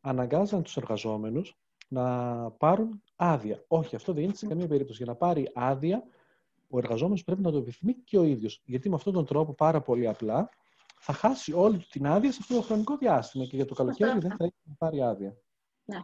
αναγκάζαν 0.00 0.62
τους 0.62 0.76
εργαζόμενους 0.76 1.58
να 1.92 2.50
πάρουν 2.50 3.02
άδεια. 3.16 3.64
Όχι, 3.68 3.96
αυτό 3.96 4.12
δεν 4.12 4.20
γίνεται 4.20 4.38
σε 4.38 4.46
καμία 4.46 4.66
περίπτωση. 4.66 5.02
Για 5.02 5.12
να 5.12 5.18
πάρει 5.18 5.50
άδεια, 5.54 6.02
ο 6.68 6.78
εργαζόμενος 6.78 7.24
πρέπει 7.24 7.42
να 7.42 7.50
το 7.50 7.58
επιθυμεί 7.58 7.94
και 7.94 8.18
ο 8.18 8.22
ίδιος. 8.22 8.62
Γιατί 8.64 8.88
με 8.88 8.94
αυτόν 8.94 9.12
τον 9.12 9.26
τρόπο, 9.26 9.52
πάρα 9.54 9.80
πολύ 9.80 10.08
απλά, 10.08 10.48
θα 10.98 11.12
χάσει 11.12 11.52
όλη 11.52 11.78
την 11.78 12.06
άδεια 12.06 12.32
σε 12.32 12.38
αυτό 12.40 12.54
το 12.54 12.62
χρονικό 12.62 12.96
διάστημα 12.96 13.44
και 13.44 13.56
για 13.56 13.64
το 13.64 13.74
καλοκαίρι 13.74 14.18
δεν 14.18 14.30
θα 14.30 14.44
έχει 14.44 14.54
να 14.62 14.74
πάρει 14.78 15.02
άδεια. 15.02 15.36
Ναι. 15.84 16.00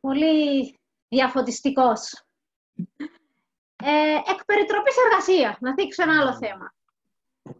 πολύ 0.00 0.78
διαφωτιστικός. 1.08 2.24
Ε, 3.76 4.14
εκ 4.14 4.40
εργασίας. 5.04 5.56
Να 5.60 5.74
δείξω 5.74 6.02
ένα 6.02 6.20
άλλο 6.20 6.36
θέμα. 6.36 6.74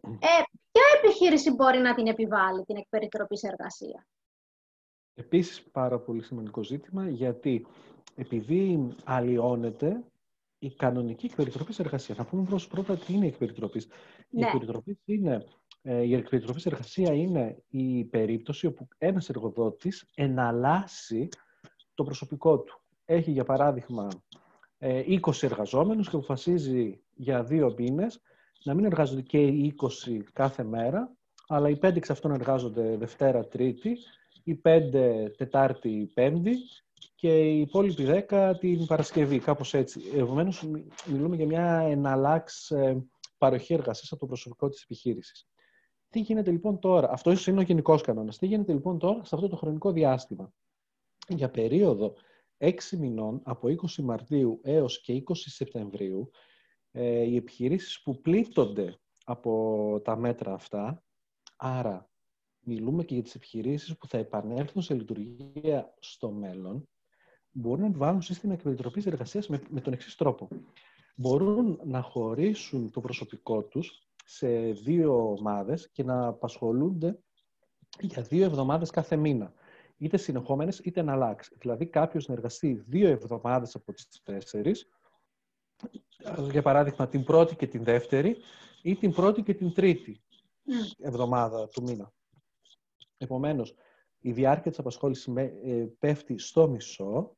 Ε, 0.02 0.42
ποια 0.72 0.82
επιχείρηση 0.96 1.50
μπορεί 1.50 1.78
να 1.78 1.94
την 1.94 2.06
επιβάλλει 2.06 2.64
την 2.64 2.76
εκπεριτροπής 2.76 3.42
εργασία; 3.42 4.06
Επίσης 5.18 5.62
πάρα 5.62 5.98
πολύ 5.98 6.22
σημαντικό 6.22 6.64
ζήτημα 6.64 7.08
γιατί 7.08 7.66
επειδή 8.14 8.88
αλλοιώνεται 9.04 10.04
η 10.58 10.70
κανονική 10.70 11.26
εκπεριτροπή 11.26 11.74
εργασία. 11.78 12.14
Να 12.18 12.24
πούμε 12.24 12.46
πρώτα 12.68 12.96
τι 12.96 13.12
είναι 13.12 13.24
η 13.24 13.28
εκπεριτροπή. 13.28 13.82
Ναι. 14.30 14.46
Η 14.46 14.98
είναι 15.04 15.44
ε, 15.82 16.02
η 16.02 16.14
εκπεριτροπή 16.14 16.60
εργασία 16.64 17.12
είναι 17.12 17.62
η 17.68 18.04
περίπτωση 18.04 18.66
όπου 18.66 18.88
ένας 18.98 19.28
εργοδότης 19.28 20.10
εναλλάσσει 20.14 21.28
το 21.94 22.04
προσωπικό 22.04 22.58
του. 22.58 22.80
Έχει, 23.04 23.30
για 23.30 23.44
παράδειγμα, 23.44 24.08
20 24.08 24.22
ε, 24.78 25.10
εργαζόμενους 25.40 26.08
και 26.08 26.16
αποφασίζει 26.16 27.00
για 27.14 27.44
δύο 27.44 27.74
μήνες 27.78 28.20
να 28.64 28.74
μην 28.74 28.84
εργάζονται 28.84 29.22
και 29.22 29.38
οι 29.38 29.74
20 30.06 30.20
κάθε 30.32 30.64
μέρα, 30.64 31.16
αλλά 31.46 31.68
οι 31.68 31.78
5 31.82 31.96
εξ 31.96 32.10
αυτών 32.10 32.32
εργάζονται 32.32 32.96
Δευτέρα, 32.96 33.46
Τρίτη 33.46 33.96
η 34.46 34.54
πέντε 34.54 35.32
Τετάρτη, 35.36 35.88
η 35.88 36.06
Πέμπτη 36.06 36.56
και 37.14 37.50
οι 37.50 37.60
υπόλοιποι 37.60 38.24
10 38.28 38.54
την 38.58 38.86
Παρασκευή, 38.86 39.38
κάπως 39.38 39.74
έτσι. 39.74 40.00
Επομένως, 40.14 40.64
μιλούμε 41.06 41.36
για 41.36 41.46
μια 41.46 41.78
εναλλάξ 41.78 42.70
ε, 42.70 43.06
παροχή 43.38 43.74
εργασίας 43.74 44.12
από 44.12 44.20
το 44.20 44.26
προσωπικό 44.26 44.68
της 44.68 44.82
επιχείρησης. 44.82 45.48
Τι 46.10 46.20
γίνεται 46.20 46.50
λοιπόν 46.50 46.78
τώρα, 46.78 47.10
αυτό 47.10 47.30
ίσως 47.30 47.46
είναι 47.46 47.58
ο 47.58 47.62
γενικός 47.62 48.02
κανόνας. 48.02 48.38
Τι 48.38 48.46
γίνεται 48.46 48.72
λοιπόν 48.72 48.98
τώρα 48.98 49.24
σε 49.24 49.34
αυτό 49.34 49.48
το 49.48 49.56
χρονικό 49.56 49.92
διάστημα; 49.92 50.52
Για 51.28 51.50
περίοδο 51.50 52.14
6 52.58 52.70
μηνών, 52.98 53.40
από 53.44 53.68
20 53.68 54.02
Μαρτίου 54.02 54.60
έως 54.62 55.00
και 55.00 55.22
20 55.28 55.32
Σεπτεμβρίου, 55.34 56.30
ε, 56.92 57.22
οι 57.22 57.36
επιχειρήσεις 57.36 58.02
που 58.02 58.20
πλήττονται 58.20 58.98
από 59.24 60.00
τα 60.04 60.16
μέτρα 60.16 60.52
αυτά, 60.52 61.02
άρα 61.56 62.10
μιλούμε 62.66 63.04
και 63.04 63.14
για 63.14 63.22
τις 63.22 63.34
επιχειρήσεις 63.34 63.96
που 63.96 64.06
θα 64.06 64.18
επανέλθουν 64.18 64.82
σε 64.82 64.94
λειτουργία 64.94 65.94
στο 65.98 66.30
μέλλον, 66.30 66.88
μπορούν 67.50 67.90
να 67.90 67.98
βάλουν 67.98 68.22
σύστημα 68.22 68.52
εκπαιδευτικής 68.52 69.06
εργασίας 69.06 69.48
με, 69.48 69.62
με 69.68 69.80
τον 69.80 69.92
εξής 69.92 70.14
τρόπο. 70.14 70.48
Μπορούν 71.16 71.80
να 71.84 72.02
χωρίσουν 72.02 72.90
το 72.90 73.00
προσωπικό 73.00 73.62
τους 73.62 74.08
σε 74.24 74.70
δύο 74.72 75.30
ομάδες 75.38 75.90
και 75.90 76.04
να 76.04 76.26
απασχολούνται 76.26 77.18
για 78.00 78.22
δύο 78.22 78.44
εβδομάδες 78.44 78.90
κάθε 78.90 79.16
μήνα. 79.16 79.52
Είτε 79.98 80.16
συνεχόμενες 80.16 80.78
είτε 80.78 81.02
να 81.02 81.12
αλλάξει. 81.12 81.56
Δηλαδή 81.58 81.86
κάποιος 81.86 82.28
να 82.28 82.34
εργαστεί 82.34 82.84
δύο 82.86 83.08
εβδομάδες 83.08 83.74
από 83.74 83.92
τις 83.92 84.22
τέσσερις, 84.22 84.88
για 86.50 86.62
παράδειγμα 86.62 87.08
την 87.08 87.24
πρώτη 87.24 87.56
και 87.56 87.66
την 87.66 87.84
δεύτερη 87.84 88.36
ή 88.82 88.96
την 88.96 89.12
πρώτη 89.12 89.42
και 89.42 89.54
την 89.54 89.72
τρίτη 89.72 90.20
εβδομάδα 90.98 91.68
του 91.68 91.82
μήνα. 91.82 92.12
Επομένως, 93.18 93.74
η 94.20 94.32
διάρκεια 94.32 94.70
της 94.70 94.78
απασχόλησης 94.78 95.26
ε, 95.36 95.50
πέφτει 95.98 96.38
στο 96.38 96.68
μισό, 96.68 97.36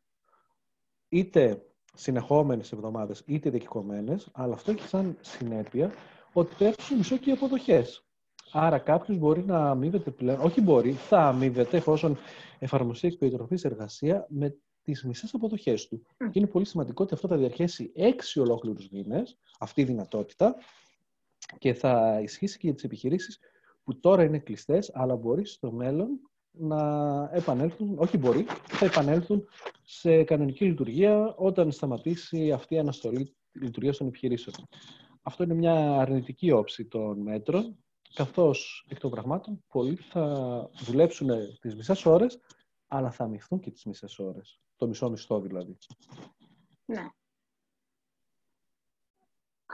είτε 1.08 1.62
συνεχόμενες 1.94 2.72
εβδομάδες, 2.72 3.22
είτε 3.26 3.50
δικαιωμένες, 3.50 4.28
αλλά 4.32 4.54
αυτό 4.54 4.70
έχει 4.70 4.88
σαν 4.88 5.18
συνέπεια 5.20 5.92
ότι 6.32 6.54
πέφτει 6.58 6.82
στο 6.82 6.96
μισό 6.96 7.16
και 7.16 7.30
οι 7.30 7.32
αποδοχές. 7.32 8.02
Άρα 8.52 8.78
κάποιος 8.78 9.18
μπορεί 9.18 9.44
να 9.44 9.70
αμείβεται 9.70 10.10
πλέον, 10.10 10.40
όχι 10.40 10.60
μπορεί, 10.60 10.92
θα 10.92 11.18
αμείβεται 11.18 11.76
εφόσον 11.76 12.16
εφαρμοστεί 12.58 13.06
εκπαιδευτική 13.06 13.66
εργασία 13.66 14.26
με 14.28 14.56
τις 14.82 15.04
μισές 15.04 15.34
αποδοχές 15.34 15.88
του. 15.88 16.02
Και 16.16 16.38
είναι 16.38 16.46
πολύ 16.46 16.64
σημαντικό 16.64 17.04
ότι 17.04 17.14
αυτό 17.14 17.28
θα 17.28 17.36
διαρκέσει 17.36 17.92
έξι 17.94 18.40
ολόκληρους 18.40 18.88
μήνες, 18.88 19.38
αυτή 19.58 19.80
η 19.80 19.84
δυνατότητα, 19.84 20.56
και 21.58 21.74
θα 21.74 22.20
ισχύσει 22.22 22.58
και 22.58 22.66
για 22.66 22.74
τις 22.74 22.84
επιχειρήσεις 22.84 23.38
που 23.88 24.00
τώρα 24.00 24.22
είναι 24.22 24.38
κλειστές, 24.38 24.90
αλλά 24.94 25.16
μπορείς 25.16 25.52
στο 25.52 25.72
μέλλον 25.72 26.20
να 26.50 27.22
επανέλθουν, 27.32 27.98
όχι 27.98 28.18
μπορεί, 28.18 28.46
θα 28.66 28.86
επανέλθουν 28.86 29.48
σε 29.84 30.24
κανονική 30.24 30.64
λειτουργία 30.64 31.34
όταν 31.36 31.72
σταματήσει 31.72 32.52
αυτή 32.52 32.74
η 32.74 32.78
αναστολή 32.78 33.36
λειτουργίας 33.52 33.96
των 33.96 34.06
επιχειρήσεων. 34.06 34.56
Αυτό 35.22 35.42
είναι 35.42 35.54
μια 35.54 36.00
αρνητική 36.00 36.50
όψη 36.50 36.84
των 36.84 37.22
μέτρων, 37.22 37.84
καθώς 38.14 38.86
εκ 38.88 38.98
των 38.98 39.10
πραγμάτων 39.10 39.64
πολλοί 39.68 39.96
θα 39.96 40.70
δουλέψουν 40.84 41.28
τις 41.60 41.74
μισές 41.74 42.06
ώρες, 42.06 42.40
αλλά 42.86 43.10
θα 43.10 43.24
αμυφθούν 43.24 43.60
και 43.60 43.70
τις 43.70 43.84
μισές 43.84 44.18
ώρες. 44.18 44.60
Το 44.76 44.86
μισό 44.86 45.10
μισθό 45.10 45.40
δηλαδή. 45.40 45.76
Ναι. 46.84 47.06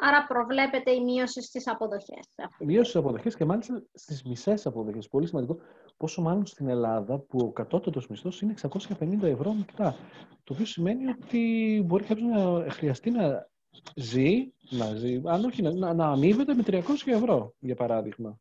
Άρα 0.00 0.26
προβλέπεται 0.26 0.90
η 0.90 1.04
μείωση 1.04 1.42
στις 1.42 1.68
αποδοχές. 1.68 2.26
Η 2.58 2.64
μείωση 2.64 2.90
στις 2.90 3.00
αποδοχές 3.00 3.36
και 3.36 3.44
μάλιστα 3.44 3.82
στις 3.92 4.22
μισές 4.22 4.66
αποδοχές. 4.66 5.08
Πολύ 5.08 5.26
σημαντικό. 5.26 5.58
Πόσο 5.96 6.22
μάλλον 6.22 6.46
στην 6.46 6.68
Ελλάδα 6.68 7.18
που 7.18 7.38
ο 7.38 7.52
κατώτατος 7.52 8.08
μισθός 8.08 8.40
είναι 8.40 8.54
650 8.62 9.22
ευρώ 9.22 9.52
μετά. 9.52 9.96
Το 10.44 10.52
οποίο 10.52 10.66
σημαίνει 10.66 11.08
ότι 11.08 11.82
μπορεί 11.86 12.04
κάποιος 12.04 12.28
να 12.28 12.70
χρειαστεί 12.70 13.10
να 13.10 13.48
ζει, 13.94 14.52
να 14.70 14.94
ζει 14.94 15.20
αν 15.24 15.44
όχι 15.44 15.62
να, 15.62 15.94
να 15.94 16.06
αμείβεται 16.06 16.54
με 16.54 16.62
300 16.66 16.82
ευρώ, 17.06 17.54
για 17.58 17.74
παράδειγμα, 17.74 18.40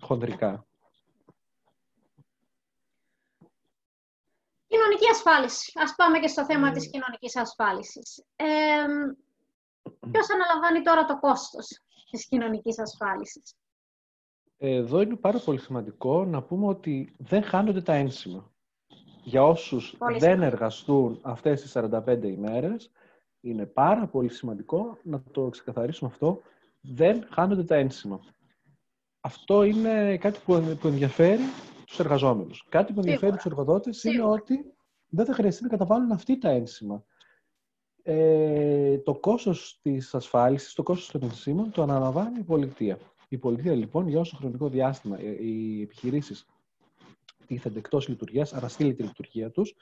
χονδρικά. 0.00 0.66
Κοινωνική 4.66 5.08
ασφάλιση. 5.10 5.72
Ας 5.74 5.94
πάμε 5.96 6.18
και 6.18 6.28
στο 6.28 6.44
θέμα 6.44 6.70
mm. 6.70 6.72
της 6.72 6.90
κοινωνικής 6.90 7.36
ασφάλισης. 7.36 8.24
Ε, 8.36 8.44
ποιος 10.10 10.26
αναλαμβάνει 10.30 10.82
τώρα 10.82 11.04
το 11.04 11.18
κόστος 11.18 11.66
της 12.10 12.26
κοινωνικής 12.28 12.78
ασφάλισης; 12.78 13.54
Εδώ 14.58 15.00
είναι 15.00 15.16
πάρα 15.16 15.38
πολύ 15.38 15.58
σημαντικό 15.58 16.24
να 16.24 16.42
πούμε 16.42 16.66
ότι 16.66 17.14
δεν 17.18 17.42
χάνονται 17.42 17.82
τα 17.82 17.92
ένσημα. 17.92 18.52
Για 19.24 19.42
όσους 19.42 19.96
δεν 20.18 20.42
εργαστούν 20.42 21.18
αυτές 21.22 21.60
τις 21.62 21.70
45 21.74 22.28
ημέρες, 22.28 22.90
είναι 23.40 23.66
πάρα 23.66 24.06
πολύ 24.06 24.28
σημαντικό 24.28 24.98
να 25.02 25.22
το 25.22 25.48
ξεκαθαρίσουμε 25.48 26.10
αυτό, 26.12 26.40
δεν 26.80 27.26
χάνονται 27.30 27.64
τα 27.64 27.74
ένσημα. 27.74 28.20
Αυτό 29.20 29.62
είναι 29.62 30.16
κάτι 30.16 30.38
που 30.80 30.88
ενδιαφέρει 30.88 31.42
τους 31.86 31.98
εργαζόμενους. 31.98 32.66
Κάτι 32.68 32.92
που 32.92 32.98
ενδιαφέρει 32.98 33.18
Σίγουρα. 33.20 33.36
τους 33.36 33.46
εργοδότες 33.52 34.04
είναι 34.04 34.22
ότι 34.22 34.74
δεν 35.08 35.26
θα 35.26 35.32
χρειαστεί 35.34 35.62
να 35.62 35.68
καταβάλουν 35.68 36.12
αυτή 36.12 36.38
τα 36.38 36.48
ένσημα. 36.48 37.04
Ε, 38.06 38.98
το 38.98 39.14
κόστος 39.14 39.78
της 39.82 40.14
ασφάλισης, 40.14 40.72
το 40.72 40.82
κόστος 40.82 41.10
των 41.10 41.22
ενσύμων 41.22 41.70
το 41.70 41.82
αναλαμβάνει 41.82 42.38
η 42.38 42.42
πολιτεία. 42.42 42.98
Η 43.28 43.38
πολιτεία 43.38 43.74
λοιπόν 43.74 44.08
για 44.08 44.20
όσο 44.20 44.36
χρονικό 44.36 44.68
διάστημα 44.68 45.20
ε, 45.20 45.44
οι 45.44 45.82
επιχειρήσεις 45.82 46.46
τίθενται 47.46 47.78
εκτός 47.78 48.08
λειτουργίας, 48.08 48.52
αναστείλει 48.52 48.94
τη 48.94 49.02
λειτουργία 49.02 49.50
τους 49.50 49.74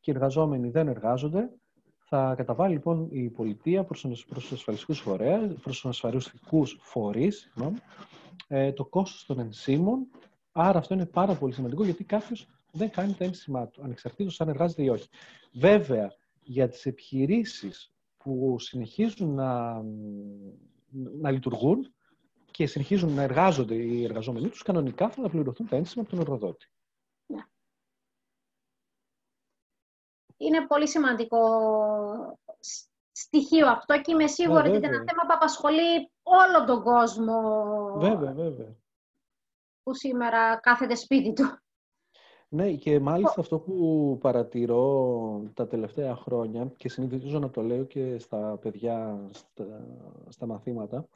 και 0.00 0.10
οι 0.10 0.14
εργαζόμενοι 0.14 0.70
δεν 0.70 0.88
εργάζονται, 0.88 1.50
θα 1.98 2.34
καταβάλει 2.36 2.72
λοιπόν 2.72 3.08
η 3.10 3.30
πολιτεία 3.30 3.84
προς 3.84 4.00
τους 4.00 4.52
ασφαλιστικούς 4.52 5.00
φορείς, 5.00 5.54
προς 5.62 5.80
τους 5.80 5.86
ασφαλιστικούς 5.86 6.78
φορείς, 6.80 7.52
ε, 8.48 8.72
το 8.72 8.84
κόστος 8.84 9.26
των 9.26 9.38
ενσύμων. 9.38 10.06
Άρα 10.52 10.78
αυτό 10.78 10.94
είναι 10.94 11.06
πάρα 11.06 11.34
πολύ 11.34 11.52
σημαντικό 11.52 11.84
γιατί 11.84 12.04
κάποιος 12.04 12.46
δεν 12.72 12.90
κάνει 12.90 13.12
τα 13.12 13.24
ένσημά 13.24 13.66
του, 13.66 13.82
ανεξαρτήτως 13.82 14.40
αν 14.40 14.48
εργάζεται 14.48 14.82
ή 14.82 14.88
όχι. 14.88 15.08
Βέβαια, 15.52 16.12
για 16.42 16.68
τις 16.68 16.86
επιχειρήσεις 16.86 17.92
που 18.16 18.58
συνεχίζουν 18.58 19.34
να, 19.34 19.82
να 20.92 21.30
λειτουργούν 21.30 21.94
και 22.50 22.66
συνεχίζουν 22.66 23.14
να 23.14 23.22
εργάζονται 23.22 23.74
οι 23.74 24.04
εργαζόμενοι 24.04 24.48
τους, 24.48 24.62
κανονικά 24.62 25.10
θα 25.10 25.28
πληρωθούν 25.28 25.68
τα 25.68 25.76
ένσημα 25.76 26.02
από 26.02 26.10
τον 26.10 26.20
εργοδότη. 26.20 26.70
Ναι. 27.26 27.42
Είναι 30.36 30.66
πολύ 30.66 30.88
σημαντικό 30.88 31.38
στοιχείο 33.12 33.68
αυτό 33.68 34.00
και 34.00 34.12
είμαι 34.12 34.26
σίγουρη 34.26 34.68
ότι 34.68 34.76
είναι 34.76 34.86
ένα 34.86 34.96
θέμα 34.96 35.22
που 35.26 35.32
απασχολεί 35.34 36.10
όλο 36.22 36.64
τον 36.66 36.82
κόσμο. 36.82 37.42
Βέβαια, 37.98 38.32
βέβαια. 38.32 38.76
Που 39.82 39.94
σήμερα 39.94 40.56
κάθεται 40.56 40.94
σπίτι 40.94 41.32
του. 41.32 41.58
Ναι, 42.52 42.72
και 42.72 43.00
μάλιστα 43.00 43.40
αυτό 43.40 43.58
που 43.58 44.18
παρατηρώ 44.20 45.50
τα 45.54 45.66
τελευταία 45.66 46.16
χρόνια 46.16 46.72
και 46.76 46.88
συνηθίζω 46.88 47.38
να 47.38 47.50
το 47.50 47.62
λέω 47.62 47.84
και 47.84 48.18
στα 48.18 48.58
παιδιά 48.60 49.28
στα, 49.32 49.86
στα 50.28 50.46
μαθήματα, 50.46 51.08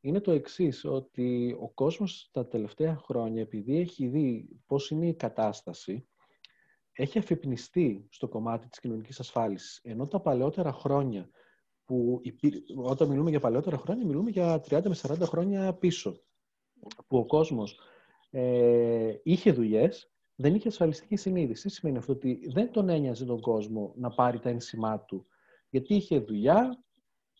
είναι 0.00 0.20
το 0.20 0.32
εξής, 0.32 0.84
ότι 0.84 1.56
ο 1.60 1.68
κόσμος 1.68 2.28
τα 2.32 2.46
τελευταία 2.46 2.96
χρόνια, 2.96 3.42
επειδή 3.42 3.78
έχει 3.78 4.06
δει 4.06 4.48
πώς 4.66 4.90
είναι 4.90 5.06
η 5.06 5.14
κατάσταση, 5.14 6.08
έχει 6.92 7.18
αφυπνιστεί 7.18 8.06
στο 8.10 8.28
κομμάτι 8.28 8.68
της 8.68 8.80
κοινωνικής 8.80 9.20
ασφάλισης. 9.20 9.80
Ενώ 9.84 10.06
τα 10.06 10.20
παλαιότερα 10.20 10.72
χρόνια, 10.72 11.28
που 11.84 12.20
όταν 12.76 13.08
μιλούμε 13.08 13.30
για 13.30 13.40
παλαιότερα 13.40 13.78
χρόνια, 13.78 14.06
μιλούμε 14.06 14.30
για 14.30 14.60
30 14.68 14.82
με 14.88 14.96
40 15.02 15.20
χρόνια 15.20 15.74
πίσω, 15.74 16.20
που 17.06 17.18
ο 17.18 17.26
κόσμος 17.26 17.78
ε, 18.30 19.14
είχε 19.22 19.52
δουλειές, 19.52 20.13
δεν 20.36 20.54
είχε 20.54 20.68
ασφαλιστική 20.68 21.16
συνείδηση. 21.16 21.68
Σημαίνει 21.68 21.98
αυτό 21.98 22.12
ότι 22.12 22.48
δεν 22.52 22.70
τον 22.72 22.88
ένοιαζε 22.88 23.24
τον 23.24 23.40
κόσμο 23.40 23.92
να 23.96 24.10
πάρει 24.10 24.38
τα 24.38 24.48
ένσημά 24.48 25.00
του. 25.00 25.26
Γιατί 25.70 25.94
είχε 25.94 26.18
δουλειά, 26.18 26.84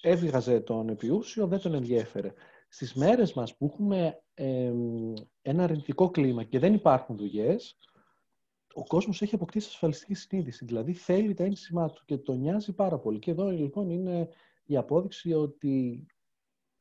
έβγαζε 0.01 0.61
τον 0.61 0.89
επιούσιο, 0.89 1.47
δεν 1.47 1.61
τον 1.61 1.75
ενδιέφερε. 1.75 2.33
Στις 2.69 2.95
μέρες 2.95 3.33
μας 3.33 3.57
που 3.57 3.65
έχουμε 3.65 4.23
ένα 5.43 5.63
αρνητικό 5.63 6.11
κλίμα 6.11 6.45
και 6.45 6.59
δεν 6.59 6.75
υπάρχουν 6.75 7.17
δουλειές, 7.17 7.79
ο 8.75 8.87
κόσμος 8.87 9.23
έχει 9.23 9.35
αποκτήσει 9.35 9.69
ασφαλιστική 9.69 10.15
συνείδηση. 10.15 10.65
Δηλαδή 10.65 10.93
θέλει 10.93 11.35
τα 11.35 11.45
ένσημά 11.45 11.91
του 11.91 12.03
και 12.05 12.17
τον 12.17 12.39
νοιάζει 12.39 12.75
πάρα 12.75 12.99
πολύ. 12.99 13.19
Και 13.19 13.31
εδώ 13.31 13.51
λοιπόν 13.51 13.91
είναι 13.91 14.29
η 14.65 14.77
απόδειξη 14.77 15.33
ότι 15.33 16.07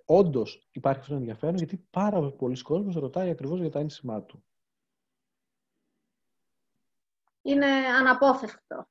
όντως 0.06 0.70
υπάρχει 0.72 1.00
αυτό 1.00 1.12
το 1.12 1.18
ενδιαφέρον, 1.20 1.56
γιατί 1.56 1.88
πάρα 1.90 2.32
πολλοί 2.32 2.62
κόσμος 2.62 2.96
ρωτάει 2.96 3.30
ακριβώς 3.30 3.60
για 3.60 3.70
τα 3.70 3.80
ένσημά 3.80 4.24
του 4.24 4.44
είναι 7.44 7.66
αναπόφευκτο. 8.00 8.88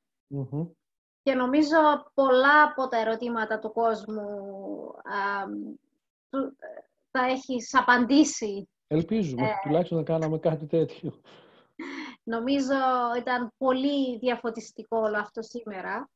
Και 1.23 1.33
νομίζω 1.33 1.77
πολλά 2.13 2.63
από 2.63 2.87
τα 2.87 2.97
ερωτήματα 2.97 3.59
του 3.59 3.71
κόσμου 3.71 4.21
α, 5.03 5.45
θα 7.11 7.25
έχεις 7.25 7.75
απαντήσει. 7.75 8.69
Ελπίζουμε, 8.87 9.47
ε, 9.47 9.53
τουλάχιστον 9.63 9.97
να 9.97 10.03
κάναμε 10.03 10.37
κάτι 10.37 10.65
τέτοιο. 10.65 11.21
Νομίζω 12.23 12.75
ήταν 13.17 13.53
πολύ 13.57 14.17
διαφωτιστικό 14.17 14.97
όλο 14.97 15.17
αυτό 15.17 15.41
σήμερα. 15.41 16.09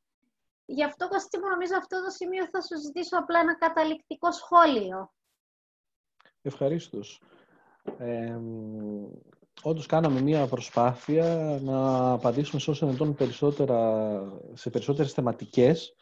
Γι' 0.65 0.83
αυτό, 0.83 1.07
Κωστή 1.07 1.37
μου, 1.39 1.47
νομίζω 1.47 1.75
αυτό 1.77 2.03
το 2.03 2.09
σημείο 2.09 2.47
θα 2.51 2.61
σου 2.61 2.79
ζητήσω 2.79 3.17
απλά 3.17 3.39
ένα 3.39 3.57
καταληκτικό 3.57 4.31
σχόλιο. 4.31 5.11
Ευχαριστώ. 6.41 6.99
Ε, 7.97 8.39
Όντως 9.61 9.85
κάναμε 9.85 10.21
μία 10.21 10.45
προσπάθεια 10.45 11.59
να 11.63 12.11
απαντήσουμε 12.11 12.61
σε 12.61 12.69
όσο 12.69 12.85
δυνατόν 12.85 13.15
περισσότερα, 13.15 14.21
σε 14.53 14.69
περισσότερες 14.69 15.13
θεματικές. 15.13 15.95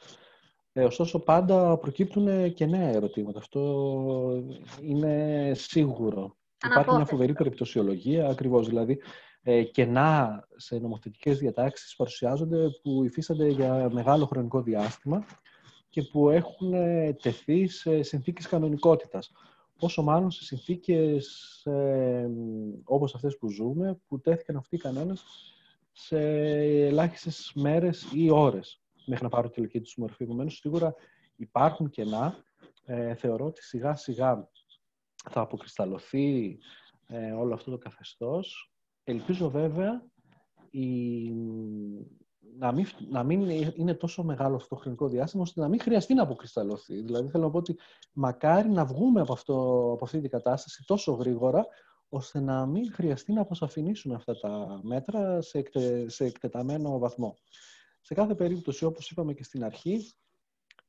Ε, 0.73 0.83
ωστόσο, 0.83 1.19
πάντα 1.19 1.77
προκύπτουν 1.77 2.53
και 2.53 2.65
νέα 2.65 2.87
ερωτήματα. 2.87 3.39
Αυτό 3.39 3.61
είναι 4.81 5.51
σίγουρο. 5.55 6.37
Υπάρχει 6.65 6.95
μια 6.95 7.05
φοβερή 7.05 7.33
περιπτωσιολογία, 7.33 8.27
ακριβώς. 8.27 8.67
Δηλαδή, 8.67 9.01
ε, 9.41 9.63
κενά 9.63 10.47
σε 10.55 10.77
νομοθετικές 10.77 11.37
διατάξεις 11.37 11.95
παρουσιάζονται 11.95 12.69
που 12.81 13.03
υφίστανται 13.03 13.47
για 13.47 13.89
μεγάλο 13.91 14.25
χρονικό 14.25 14.61
διάστημα 14.61 15.25
και 15.89 16.01
που 16.01 16.29
έχουν 16.29 16.71
τεθεί 17.21 17.67
σε 17.67 18.01
συνθήκες 18.01 18.47
κανονικότητας 18.47 19.31
πόσο 19.79 20.03
μάλλον 20.03 20.31
σε 20.31 20.43
συνθήκες 20.43 21.61
ε, 21.65 22.29
όπως 22.83 23.15
αυτές 23.15 23.37
που 23.37 23.49
ζούμε, 23.49 23.99
που 24.07 24.19
τέθηκαν 24.19 24.55
αυτοί 24.55 24.75
οι 24.75 24.79
κανόνες 24.79 25.23
σε 25.91 26.19
ελάχιστες 26.85 27.51
μέρες 27.55 28.07
ή 28.13 28.29
ώρες 28.29 28.81
μέχρι 29.05 29.23
να 29.23 29.29
πάρουν 29.29 29.49
τη 29.49 29.55
τελική 29.55 29.81
του 29.81 29.91
μορφή. 29.97 30.23
Επομένως, 30.23 30.55
σίγουρα 30.55 30.93
υπάρχουν 31.35 31.89
κενά. 31.89 32.43
Ε, 32.85 33.15
θεωρώ 33.15 33.45
ότι 33.45 33.63
σιγά 33.63 33.95
σιγά 33.95 34.49
θα 35.29 35.41
αποκρισταλωθεί 35.41 36.57
ε, 37.07 37.31
όλο 37.31 37.53
αυτό 37.53 37.71
το 37.71 37.77
καθεστώς. 37.77 38.71
Ελπίζω 39.03 39.49
βέβαια 39.49 40.03
η, 40.69 41.31
να 42.57 42.71
μην, 42.71 42.85
να 43.09 43.23
μην 43.23 43.49
είναι 43.75 43.93
τόσο 43.93 44.23
μεγάλο 44.23 44.55
αυτό 44.55 44.75
το 44.75 44.81
χρονικό 44.81 45.07
διάστημα, 45.07 45.43
ώστε 45.43 45.61
να 45.61 45.67
μην 45.67 45.79
χρειαστεί 45.79 46.13
να 46.13 46.23
αποκρισταλωθεί. 46.23 47.01
Δηλαδή, 47.01 47.29
θέλω 47.29 47.43
να 47.43 47.49
πω 47.49 47.57
ότι 47.57 47.77
μακάρι 48.13 48.69
να 48.69 48.85
βγούμε 48.85 49.21
από, 49.21 49.33
αυτό, 49.33 49.53
από 49.93 50.05
αυτή 50.05 50.21
την 50.21 50.29
κατάσταση 50.29 50.83
τόσο 50.85 51.11
γρήγορα, 51.11 51.65
ώστε 52.09 52.39
να 52.39 52.65
μην 52.65 52.91
χρειαστεί 52.93 53.33
να 53.33 53.41
αποσαφηνίσουν 53.41 54.11
αυτά 54.11 54.39
τα 54.39 54.79
μέτρα 54.83 55.41
σε, 55.41 55.57
εκτε, 55.57 56.09
σε 56.09 56.25
εκτεταμένο 56.25 56.97
βαθμό. 56.97 57.37
Σε 58.01 58.13
κάθε 58.13 58.35
περίπτωση, 58.35 58.85
όπως 58.85 59.11
είπαμε 59.11 59.33
και 59.33 59.43
στην 59.43 59.63
αρχή, 59.63 60.13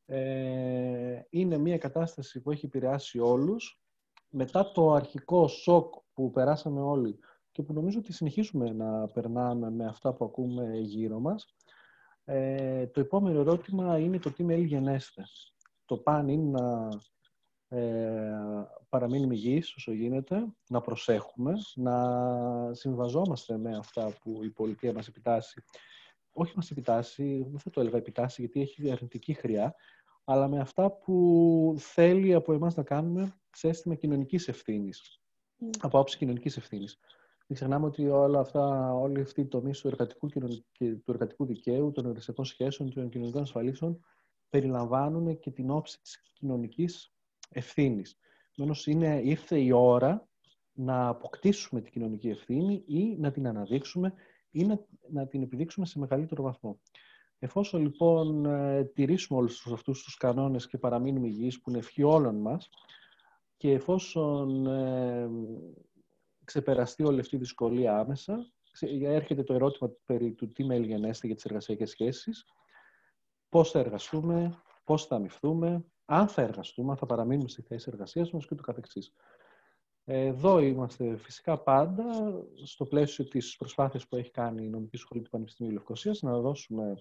ε, 0.07 1.21
είναι 1.31 1.59
μια 1.59 1.79
κατάσταση 1.79 2.41
που 2.41 2.51
έχει 2.51 2.67
επηρεάσει 2.67 3.19
όλους. 3.19 3.81
Μετά 4.29 4.73
το 4.73 4.93
αρχικό 4.93 5.49
σοκ 5.49 5.95
που 6.13 6.31
περάσαμε 6.31 6.81
όλοι 6.81 7.19
και 7.57 7.63
που 7.63 7.73
νομίζω 7.73 7.99
ότι 7.99 8.13
συνεχίζουμε 8.13 8.71
να 8.73 9.07
περνάμε 9.07 9.71
με 9.71 9.87
αυτά 9.87 10.13
που 10.13 10.25
ακούμε 10.25 10.79
γύρω 10.79 11.19
μας. 11.19 11.55
Ε, 12.25 12.87
το 12.87 13.01
επόμενο 13.01 13.41
ερώτημα 13.41 13.99
είναι 13.99 14.19
το 14.19 14.33
τι 14.33 14.45
μέλη 14.45 14.67
γενέστε. 14.67 15.23
Το 15.85 15.97
παν 15.97 16.29
είναι 16.29 16.61
να 16.61 16.89
ε, 17.69 18.33
παραμείνουμε 18.89 19.35
υγιείς 19.35 19.75
όσο 19.75 19.93
γίνεται, 19.93 20.47
να 20.69 20.81
προσέχουμε, 20.81 21.53
να 21.75 21.95
συμβαζόμαστε 22.75 23.59
με 23.59 23.77
αυτά 23.77 24.17
που 24.21 24.45
η 24.45 24.51
πολιτεία 24.51 24.93
μας 24.93 25.09
επιτάσσει. 25.09 25.63
Όχι 26.33 26.53
μας 26.57 26.71
επιτάσσει, 26.71 27.47
δεν 27.51 27.59
θα 27.59 27.71
το 27.71 27.81
έλεγα 27.81 27.97
επιτάσσει 27.97 28.41
γιατί 28.41 28.61
έχει 28.61 28.91
αρνητική 28.91 29.33
χρειά, 29.33 29.75
αλλά 30.25 30.49
με 30.49 30.61
αυτά 30.61 30.91
που 30.91 31.75
θέλει 31.79 32.35
από 32.35 32.53
εμάς 32.53 32.75
να 32.75 32.83
κάνουμε 32.83 33.37
σε 33.53 33.69
αίσθημα 33.69 33.95
κοινωνικής 33.95 34.49
ευθύνης, 34.49 35.21
mm. 35.61 35.69
από 35.81 35.97
άποψη 35.97 36.17
κοινωνικής 36.17 36.57
ευθύνης. 36.57 36.99
Μην 37.49 37.59
ξεχνάμε 37.59 37.87
ότι 37.87 38.09
όλα 38.09 38.41
αυτά, 38.41 38.95
όλοι 38.95 39.21
αυτοί 39.21 39.41
οι 39.41 39.47
τομεί 39.47 39.73
του 39.73 39.89
εργατικού, 39.89 40.29
του 40.79 41.05
εργατικού 41.07 41.47
δικαίου, 41.47 41.93
των 41.93 42.07
εργασιακών 42.07 42.45
σχέσεων, 42.45 42.95
των 42.95 43.09
κοινωνικών 43.09 43.43
ασφαλίσεων 43.43 44.01
περιλαμβάνουν 44.49 45.39
και 45.39 45.51
την 45.51 45.71
όψη 45.71 46.01
της 46.01 46.23
κοινωνικής 46.33 47.13
ευθύνης. 47.49 48.19
είναι 48.85 49.21
ήρθε 49.25 49.61
η 49.61 49.73
ώρα 49.73 50.29
να 50.73 51.09
αποκτήσουμε 51.09 51.81
την 51.81 51.93
κοινωνική 51.93 52.29
ευθύνη 52.29 52.85
ή 52.87 53.17
να 53.19 53.31
την 53.31 53.47
αναδείξουμε 53.47 54.13
ή 54.51 54.65
να, 54.65 54.87
να 55.11 55.27
την 55.27 55.43
επιδείξουμε 55.43 55.87
σε 55.87 55.99
μεγαλύτερο 55.99 56.43
βαθμό. 56.43 56.81
Εφόσον 57.39 57.83
λοιπόν 57.83 58.45
ε, 58.45 58.85
τηρήσουμε 58.85 59.39
όλους 59.39 59.67
αυτούς 59.73 60.03
τους 60.03 60.17
κανόνες 60.17 60.67
και 60.67 60.79
παραμείνουμε 60.79 61.27
υγιείς 61.27 61.61
που 61.61 61.71
είναι 61.71 61.79
ευχή 61.79 62.03
όλων 62.03 62.41
μας 62.41 62.69
και 63.57 63.71
εφόσον 63.71 64.67
ε, 64.67 65.29
ξεπεραστεί 66.47 67.03
όλη 67.05 67.21
αυτή 67.21 67.37
η 67.37 67.39
δυσκολία 67.39 67.99
άμεσα, 67.99 68.53
έρχεται 69.03 69.43
το 69.43 69.55
ερώτημα 69.55 69.91
περί 70.05 70.33
του 70.33 70.53
τι 70.53 70.65
μέλη 70.65 70.87
για 71.23 71.35
τις 71.35 71.45
εργασιακές 71.45 71.91
σχέσεις, 71.91 72.45
πώς 73.49 73.71
θα 73.71 73.79
εργαστούμε, 73.79 74.63
πώς 74.85 75.07
θα 75.07 75.17
αμυφθούμε, 75.17 75.85
αν 76.05 76.29
θα 76.29 76.43
εργαστούμε, 76.43 76.91
αν 76.91 76.97
θα 76.97 77.07
παραμείνουμε 77.07 77.49
στη 77.49 77.63
θέση 77.63 77.91
εργασίας 77.93 78.31
μας 78.31 78.47
και 78.47 78.55
το 78.55 78.63
καθεξής. 78.63 79.13
Εδώ 80.05 80.59
είμαστε 80.59 81.17
φυσικά 81.17 81.59
πάντα 81.63 82.05
στο 82.65 82.85
πλαίσιο 82.85 83.25
της 83.25 83.57
προσπάθειας 83.57 84.09
που 84.09 84.17
έχει 84.17 84.31
κάνει 84.31 84.65
η 84.65 84.69
Νομική 84.69 84.97
Σχολή 84.97 85.23
του 85.23 85.31
Πανεπιστημίου 85.31 85.73
Λευκοσίας 85.73 86.23
να 86.23 86.39
δώσουμε 86.41 86.95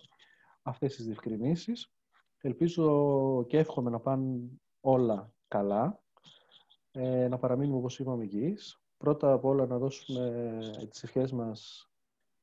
αυτές 0.62 0.96
τις 0.96 1.06
διευκρινήσεις. 1.06 1.94
Ελπίζω 2.42 3.46
και 3.48 3.58
εύχομαι 3.58 3.90
να 3.90 4.00
πάνε 4.00 4.40
όλα 4.82 5.34
καλά, 5.48 6.04
ε, 6.92 7.28
να 7.28 7.38
παραμείνουμε 7.38 7.78
όπως 7.78 8.00
είπαμε 8.00 8.24
υγιείς. 8.24 8.85
Πρώτα 9.06 9.34
απ' 9.34 9.46
όλα 9.46 9.66
να 9.66 9.78
δώσουμε 9.78 10.60
τις 10.90 11.04
ευχές 11.04 11.32
μας 11.32 11.90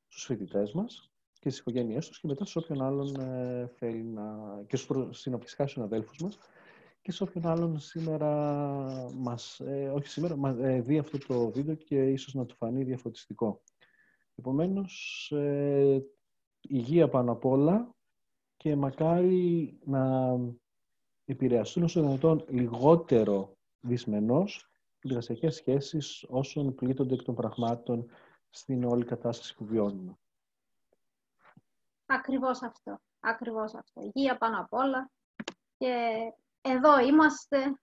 στους 0.07 0.25
φοιτητές 0.25 0.73
μας 0.73 1.13
και 1.33 1.49
στις 1.49 1.59
οικογένειές 1.59 2.09
τους 2.09 2.21
και 2.21 2.27
μετά 2.27 2.45
σε 2.45 2.59
όποιον 2.59 2.83
άλλον 2.83 3.21
ε, 3.21 3.67
θέλει 3.79 4.03
να... 4.03 4.25
και 4.67 4.77
στους 4.77 5.19
συνοπτικά 5.21 5.69
αδέλφους 5.77 6.19
μας 6.19 6.39
και 7.01 7.13
σε 7.13 7.23
όποιον 7.23 7.47
άλλον 7.47 7.79
σήμερα 7.79 8.29
μας, 9.15 9.61
ε, 9.61 9.89
όχι 9.89 10.09
σήμερα, 10.09 10.37
μας, 10.37 10.57
ε, 10.59 10.81
δει 10.81 10.99
αυτό 10.99 11.19
το 11.19 11.51
βίντεο 11.51 11.75
και 11.75 12.11
ίσως 12.11 12.35
να 12.35 12.47
του 12.47 12.55
φανεί 12.55 12.85
διαφωτιστικό. 12.85 13.63
Επομένως, 14.35 15.31
ε, 15.35 16.03
υγεία 16.61 17.09
πάνω 17.09 17.33
απ' 17.33 17.45
όλα 17.45 17.95
και 18.57 18.77
μακάρι 18.77 19.79
να 19.85 20.35
επηρεαστούν 21.25 21.83
όσο 21.83 22.01
δυνατόν 22.01 22.45
λιγότερο 22.49 23.57
δυσμενώς 23.81 24.72
οι 25.03 25.09
εργασιακές 25.09 25.55
σχέσεις 25.55 26.25
όσων 26.29 26.75
πλήττονται 26.75 27.15
εκ 27.15 27.23
των 27.23 27.35
πραγμάτων 27.35 28.11
στην 28.51 28.85
όλη 28.85 29.05
κατάσταση 29.05 29.55
που 29.55 29.65
βιώνουμε. 29.65 30.19
Ακριβώς 32.07 32.63
αυτό. 32.63 33.01
Ακριβώς 33.21 33.75
αυτό. 33.75 34.01
Υγεία 34.15 34.39
πάνω 34.39 34.61
απ' 34.61 34.73
όλα 34.73 35.11
και 35.79 36.17
εδώ 36.61 37.01
είμαστε 37.01 37.77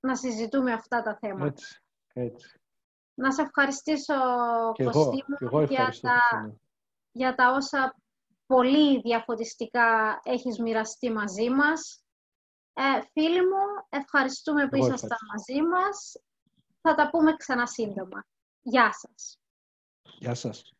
να 0.00 0.16
συζητούμε 0.16 0.72
αυτά 0.72 1.02
τα 1.02 1.16
θέματα. 1.20 1.44
Έτσι, 1.44 1.82
έτσι. 2.12 2.58
Να 3.14 3.32
σε 3.32 3.42
ευχαριστήσω, 3.42 4.14
Κωστή 4.84 5.24
μου, 5.26 5.60
για, 5.62 5.94
τα, 6.00 6.54
για 7.12 7.34
τα 7.34 7.50
όσα 7.50 7.96
πολύ 8.46 9.00
διαφωτιστικά 9.00 10.20
έχεις 10.22 10.58
μοιραστεί 10.58 11.10
μαζί 11.10 11.50
μας. 11.50 12.04
Ε, 12.72 13.00
φίλοι 13.12 13.40
μου, 13.40 13.86
ευχαριστούμε 13.88 14.68
που 14.68 14.76
ήσασταν 14.76 15.18
μαζί 15.32 15.62
μας. 15.62 16.22
Θα 16.88 16.94
τα 16.94 17.10
πούμε 17.10 17.36
ξανά 17.36 17.66
σύντομα. 17.66 18.26
Γεια 18.62 18.92
σας. 18.92 19.38
Γεια 20.18 20.34
σας. 20.34 20.73